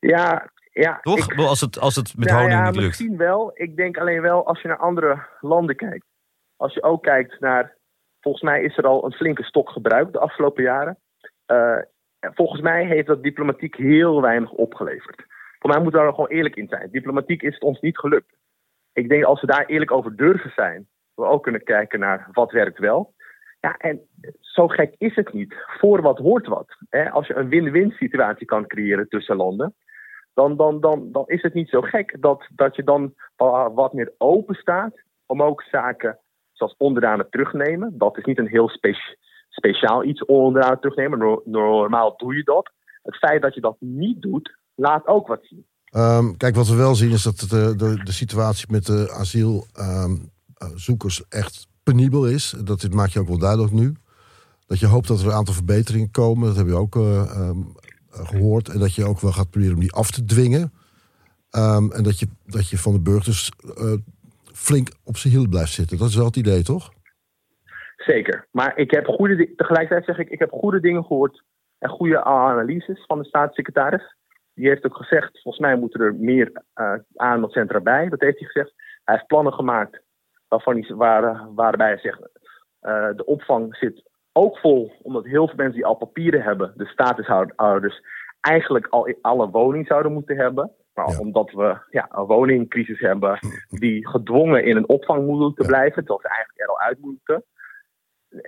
[0.00, 0.98] Ja, ja.
[1.02, 1.18] Toch?
[1.32, 2.86] ik- Als het, als het met Nou honing ja, niet lukt.
[2.86, 3.50] misschien wel.
[3.54, 6.06] Ik denk alleen wel als je naar andere landen kijkt.
[6.56, 7.74] Als je ook kijkt naar.
[8.20, 10.98] Volgens mij is er al een flinke stok gebruikt de afgelopen jaren.
[11.46, 11.76] Eh,
[12.18, 15.24] en volgens mij heeft dat diplomatiek heel weinig opgeleverd.
[15.58, 16.88] Voor mij moeten we daar gewoon eerlijk in zijn.
[16.90, 18.36] Diplomatiek is het ons niet gelukt.
[18.96, 22.50] Ik denk als we daar eerlijk over durven zijn, we ook kunnen kijken naar wat
[22.50, 23.14] werkt wel.
[23.60, 24.00] Ja, en
[24.40, 25.54] zo gek is het niet.
[25.78, 26.76] Voor wat hoort wat.
[26.88, 27.10] Hè?
[27.10, 29.74] Als je een win-win situatie kan creëren tussen landen,
[30.34, 33.92] dan, dan, dan, dan is het niet zo gek dat, dat je dan wa- wat
[33.92, 36.18] meer open staat om ook zaken
[36.52, 37.98] zoals onderdanen terugnemen.
[37.98, 39.16] Dat is niet een heel spe-
[39.48, 41.18] speciaal iets onderdanen terugnemen.
[41.18, 42.70] Nor- Normaal doe je dat.
[43.02, 45.66] Het feit dat je dat niet doet, laat ook wat zien.
[45.90, 51.28] Ehm, kijk, wat we wel zien is dat de, de, de situatie met de asielzoekers
[51.28, 52.54] echt penibel is.
[52.64, 53.94] Dat dit maak je ook wel duidelijk nu.
[54.66, 56.48] Dat je hoopt dat er een aantal verbeteringen komen.
[56.48, 57.58] Dat heb je ook eh, ehm,
[58.10, 58.68] gehoord.
[58.68, 60.72] En dat je ook wel gaat proberen om die af te dwingen.
[61.50, 63.92] Ehm, en dat je, dat je van de burgers eh,
[64.52, 65.98] flink op zijn hiel blijft zitten.
[65.98, 66.92] Dat is wel het idee, toch?
[67.96, 68.46] Zeker.
[68.50, 71.42] Maar ik heb goede, tegelijkertijd zeg ik, ik heb goede dingen gehoord
[71.78, 74.15] en goede analyses van de staatssecretaris.
[74.56, 78.08] Die heeft ook gezegd, volgens mij moeten er meer uh, aanmeldcentra bij.
[78.08, 78.72] Dat heeft hij gezegd.
[79.04, 80.02] Hij heeft plannen gemaakt
[80.48, 84.02] waarvan hij, waar, waarbij hij zegt, uh, de opvang zit
[84.32, 88.00] ook vol, omdat heel veel mensen die al papieren hebben, de statushouders,
[88.40, 90.70] eigenlijk al alle woning zouden moeten hebben.
[90.94, 91.18] Maar ja.
[91.18, 93.38] omdat we ja, een woningcrisis hebben
[93.68, 97.44] die gedwongen in een opvang moeten blijven, terwijl ze eigenlijk er al uit moeten.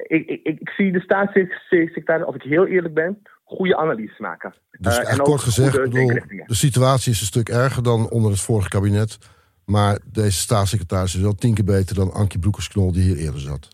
[0.03, 4.55] Ik, ik, ik zie de staatssecretaris, als ik heel eerlijk ben, goede analyses maken.
[4.71, 6.09] Dus uh, kort gezegd, bedoel,
[6.47, 9.19] de situatie is een stuk erger dan onder het vorige kabinet.
[9.65, 13.69] Maar deze staatssecretaris is wel tien keer beter dan Ankie Broekersknol die hier eerder zat.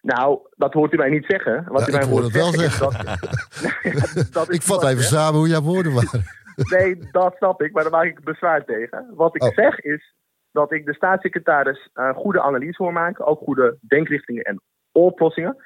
[0.00, 1.64] Nou, dat hoort u mij niet zeggen.
[1.68, 2.90] Wat ja, u mij ik hoor het wel zeggen.
[2.90, 6.24] Dat, dat ik vat even samen hoe jouw woorden waren.
[6.76, 9.06] nee, dat snap ik, maar daar maak ik bezwaar tegen.
[9.14, 9.54] Wat ik oh.
[9.54, 10.14] zeg is
[10.52, 14.60] dat ik de staatssecretaris uh, goede analyse hoor maken, ook goede denkrichtingen en
[14.92, 15.56] oplossingen.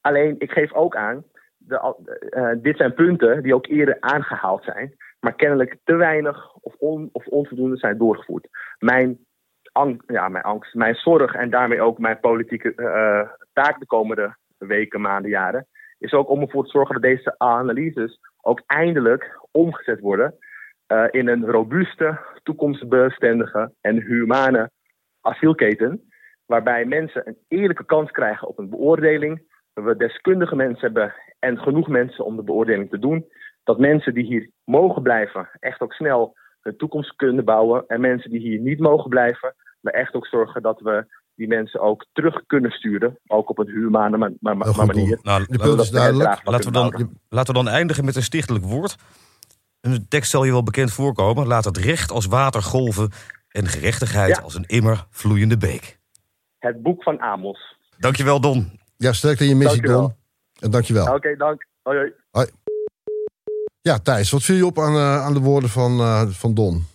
[0.00, 1.24] Alleen, ik geef ook aan,
[1.66, 1.94] de,
[2.36, 6.74] uh, dit zijn punten die ook eerder aangehaald zijn, maar kennelijk te weinig of,
[7.12, 8.48] of onvoldoende zijn doorgevoerd.
[8.78, 9.18] Mijn,
[10.06, 15.00] ja, mijn angst, mijn zorg en daarmee ook mijn politieke uh, taak de komende weken,
[15.00, 15.66] maanden, jaren,
[15.98, 20.34] is ook om ervoor te zorgen dat deze analyses ook eindelijk omgezet worden
[21.10, 24.70] in een robuuste, toekomstbestendige en humane
[25.20, 26.08] asielketen
[26.46, 29.52] waarbij mensen een eerlijke kans krijgen op een beoordeling.
[29.72, 31.14] We deskundige mensen hebben
[31.44, 33.26] en genoeg mensen om de beoordeling te doen.
[33.64, 37.84] Dat mensen die hier mogen blijven echt ook snel hun toekomst kunnen bouwen.
[37.86, 41.80] En mensen die hier niet mogen blijven, we echt ook zorgen dat we die mensen
[41.80, 43.18] ook terug kunnen sturen.
[43.26, 45.18] Ook op een humane ma ma ma goed, manier.
[45.22, 46.40] Nou, de punt is duidelijk.
[46.44, 48.96] Laten we, dan, laten we dan eindigen met een stichtelijk woord.
[49.80, 51.46] Een tekst zal je wel bekend voorkomen.
[51.46, 53.10] Laat het recht als water golven
[53.48, 54.42] en gerechtigheid ja.
[54.42, 55.98] als een immer vloeiende beek.
[56.58, 57.76] Het boek van Amos.
[57.98, 58.80] Dankjewel, Don.
[58.96, 60.22] Ja, sterkte in je missie, Don.
[60.64, 61.04] En dankjewel.
[61.04, 61.66] Oké, okay, dank.
[61.82, 62.12] Hoi, hoi.
[62.30, 62.46] hoi.
[63.80, 66.86] Ja, Thijs, wat viel je op aan, uh, aan de woorden van, uh, van Don?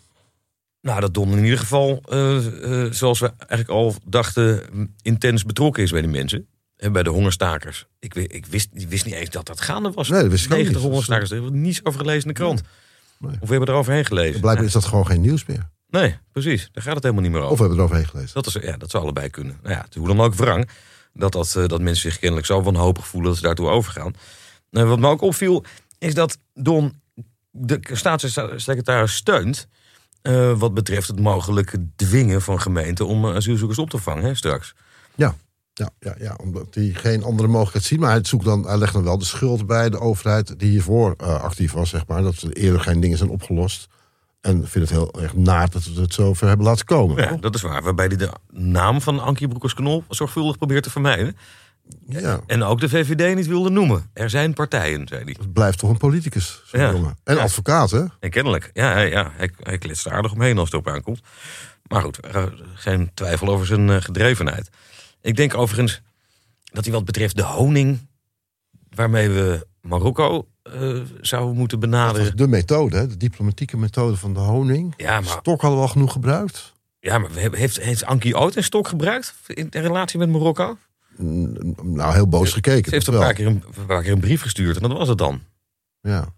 [0.81, 4.61] Nou, dat Don in ieder geval, uh, zoals we eigenlijk al dachten,
[5.01, 6.47] intens betrokken is bij die mensen.
[6.75, 7.87] En bij de hongerstakers.
[7.99, 10.09] Ik, ik, wist, ik wist niet eens dat dat gaande was.
[10.09, 10.83] Nee, dat wist ik 90 niet.
[10.83, 11.31] hongerstakers.
[11.31, 12.61] Er was niets over gelezen in de krant.
[13.17, 13.31] Nee.
[13.31, 14.41] Of we hebben er overheen gelezen.
[14.41, 15.69] Blijkbaar is dat gewoon geen nieuws meer.
[15.87, 16.69] Nee, precies.
[16.71, 17.51] Daar gaat het helemaal niet meer over.
[17.51, 18.33] Of we hebben er overheen gelezen.
[18.33, 19.57] Dat, is, ja, dat zou allebei kunnen.
[19.63, 20.69] Nou ja, hoe dan ook wrang.
[21.19, 24.13] Dat, dat, eh, dat mensen zich kennelijk zo wanhopig voelen dat ze daartoe overgaan.
[24.71, 25.63] Nou, wat me ook opviel,
[25.97, 26.93] is dat Don
[27.51, 29.67] de staatssecretaris steunt.
[30.21, 34.35] eh, wat betreft het mogelijke dwingen van gemeenten om eh, asielzoekers op te vangen hè,
[34.35, 34.75] straks.
[35.15, 35.35] Ja.
[35.73, 37.99] Ja, ja, ja, omdat hij geen andere mogelijkheid ziet.
[37.99, 41.13] Maar hij, zoekt dan, hij legt dan wel de schuld bij de overheid die hiervoor
[41.17, 42.21] eh, actief was, zeg maar.
[42.21, 43.87] Dat er eerder geen dingen zijn opgelost.
[44.41, 47.23] En vindt het heel erg naar dat we het zover hebben laten komen.
[47.23, 47.83] Ja, dat is waar.
[47.83, 51.37] Waarbij hij de naam van Ankie Broekers-Knol zorgvuldig probeert te vermijden.
[52.07, 52.39] Ja.
[52.47, 54.09] En ook de VVD niet wilde noemen.
[54.13, 55.35] Er zijn partijen, zei hij.
[55.39, 56.91] Het blijft toch een politicus, zo'n Ja.
[56.91, 57.17] jongen.
[57.23, 57.41] En Ja.
[57.41, 58.03] advocaat, hè?
[58.19, 58.69] En kennelijk.
[58.73, 61.19] Ja, hij- ja hij, hij er aardig omheen als het erop aankomt.
[61.87, 64.69] Maar goed, er geen twijfel over zijn eh, gedrevenheid.
[65.21, 66.01] Ik denk overigens
[66.63, 68.07] dat hij wat betreft de honing...
[68.89, 72.37] waarmee we Marokko eh, zouden moeten benaderen...
[72.37, 74.93] de methode, de diplomatieke methode van de honing.
[74.97, 76.73] Ja, maar, Stok hadden we al genoeg gebruikt.
[76.99, 80.77] ja, maar heeft, heeft Ankie ooit een stok gebruikt in de relatie met Marokko?
[81.83, 82.89] Nou, heel boos gekeken.
[82.89, 85.07] Ze heeft een paar, keer een, een paar keer een brief gestuurd en dat was
[85.07, 85.41] het dan.
[86.01, 86.33] Ja.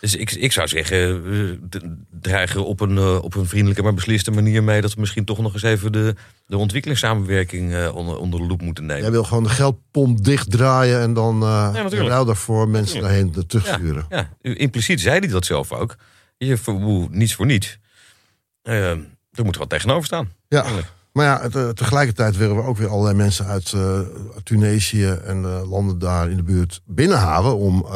[0.00, 1.84] Dus ik, ik zou zeggen, eh, d-
[2.20, 4.80] dreigen op een, eh, op een vriendelijke maar besliste manier mee...
[4.80, 6.14] dat we misschien toch nog eens even de,
[6.46, 9.02] de ontwikkelingssamenwerking eh, onder, onder de loep moeten nemen.
[9.02, 11.74] Jij wil gewoon de geldpomp dichtdraaien en dan uh,
[12.08, 14.06] ruil daarvoor mensen daarheen terugsturen.
[14.08, 15.96] Ja, impliciet zei hij dat zelf ook.
[16.38, 17.78] Je verwoe niets voor niets.
[18.62, 20.32] Eh, er moet er wat tegenover staan.
[20.48, 20.92] Ja, Eigenlijk.
[21.16, 24.00] Maar ja, eh, tegelijkertijd willen we ook weer allerlei mensen uit eh,
[24.42, 27.86] Tunesië en eh, landen daar in de buurt binnenhalen om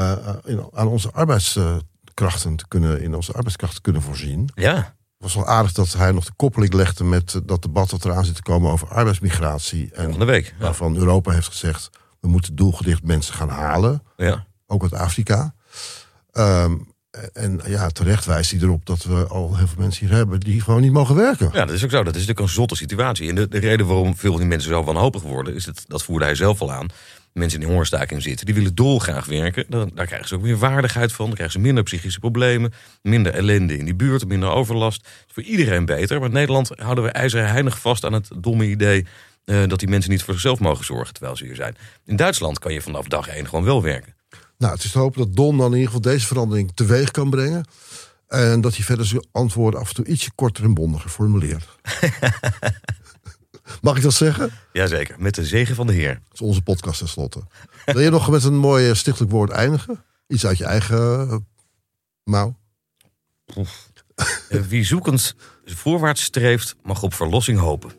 [0.44, 4.50] in- aan onze arbeidskrachten te kunnen, in onze arbeidskracht te kunnen voorzien.
[4.54, 4.84] Ja, Het
[5.18, 8.34] was wel aardig dat hij nog de koppeling legde met dat debat dat eraan zit
[8.34, 9.90] te komen over arbeidsmigratie.
[9.92, 10.46] En van de week.
[10.58, 10.64] Ja.
[10.64, 11.90] waarvan Europa heeft gezegd,
[12.20, 14.02] we moeten doelgericht mensen gaan halen.
[14.16, 14.46] Ja.
[14.66, 15.54] ook uit Afrika.
[16.30, 16.76] Ehm,
[17.32, 20.60] en ja, terecht wijst hij erop dat we al heel veel mensen hier hebben die
[20.60, 21.50] gewoon niet mogen werken.
[21.52, 21.96] ja, dat is ook zo.
[21.96, 23.28] Dat is natuurlijk een zotte situatie.
[23.28, 25.54] En de, de reden waarom veel van die mensen zo wanhopig worden...
[25.54, 26.86] is dat, dat voerde hij zelf al aan.
[27.32, 29.64] Mensen in hongerstaking zitten, die willen dolgraag werken.
[29.68, 31.26] Dan, daar krijgen ze ook meer waardigheid van.
[31.26, 32.72] Dan krijgen ze minder psychische problemen.
[33.02, 35.08] Minder ellende in die buurt, minder overlast.
[35.26, 36.18] Voor iedereen beter.
[36.18, 39.06] Maar in Nederland houden we ijzeren heinig vast aan het domme idee...
[39.44, 41.76] eh, dat die mensen niet voor zichzelf mogen zorgen terwijl ze hier zijn.
[42.04, 44.14] In Duitsland kan je vanaf dag één gewoon wel werken.
[44.60, 47.30] Nou, het is te hopen dat Don dan in ieder geval deze verandering teweeg kan
[47.30, 47.64] brengen.
[48.28, 51.68] En dat hij verder zijn antwoorden af en toe ietsje korter en bondiger formuleert.
[53.82, 54.52] Mag ik dat zeggen?
[54.72, 56.14] Jazeker, met de zegen van de Heer.
[56.14, 57.42] Dat is onze podcast tenslotte.
[57.84, 60.04] Wil je nog met een mooi eh, stichtelijk woord eindigen?
[60.26, 61.36] Iets uit je eigen eh,
[62.24, 62.58] mouw?
[64.48, 65.34] Eh, Wie zoekend
[65.64, 67.90] voorwaarts streeft, mag op verlossing hopen.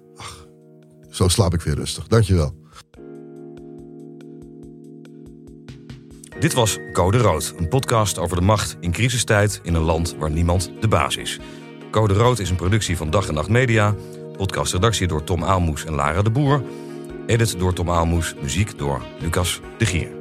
[1.09, 2.07] Zo slaap ik weer rustig.
[2.07, 2.60] Dankjewel.
[6.41, 10.31] Dit was Code Rood, een podcast over de macht in crisistijd in een land waar
[10.31, 11.39] niemand de baas is.
[11.91, 13.95] Code Rood is een productie van Dag en Nacht Media.
[14.37, 16.63] Podcastredactie door Tom Aalmoes en Lara de Boer.
[17.25, 20.20] Edit door Tom Aalmoes, muziek door Lucas de Gier.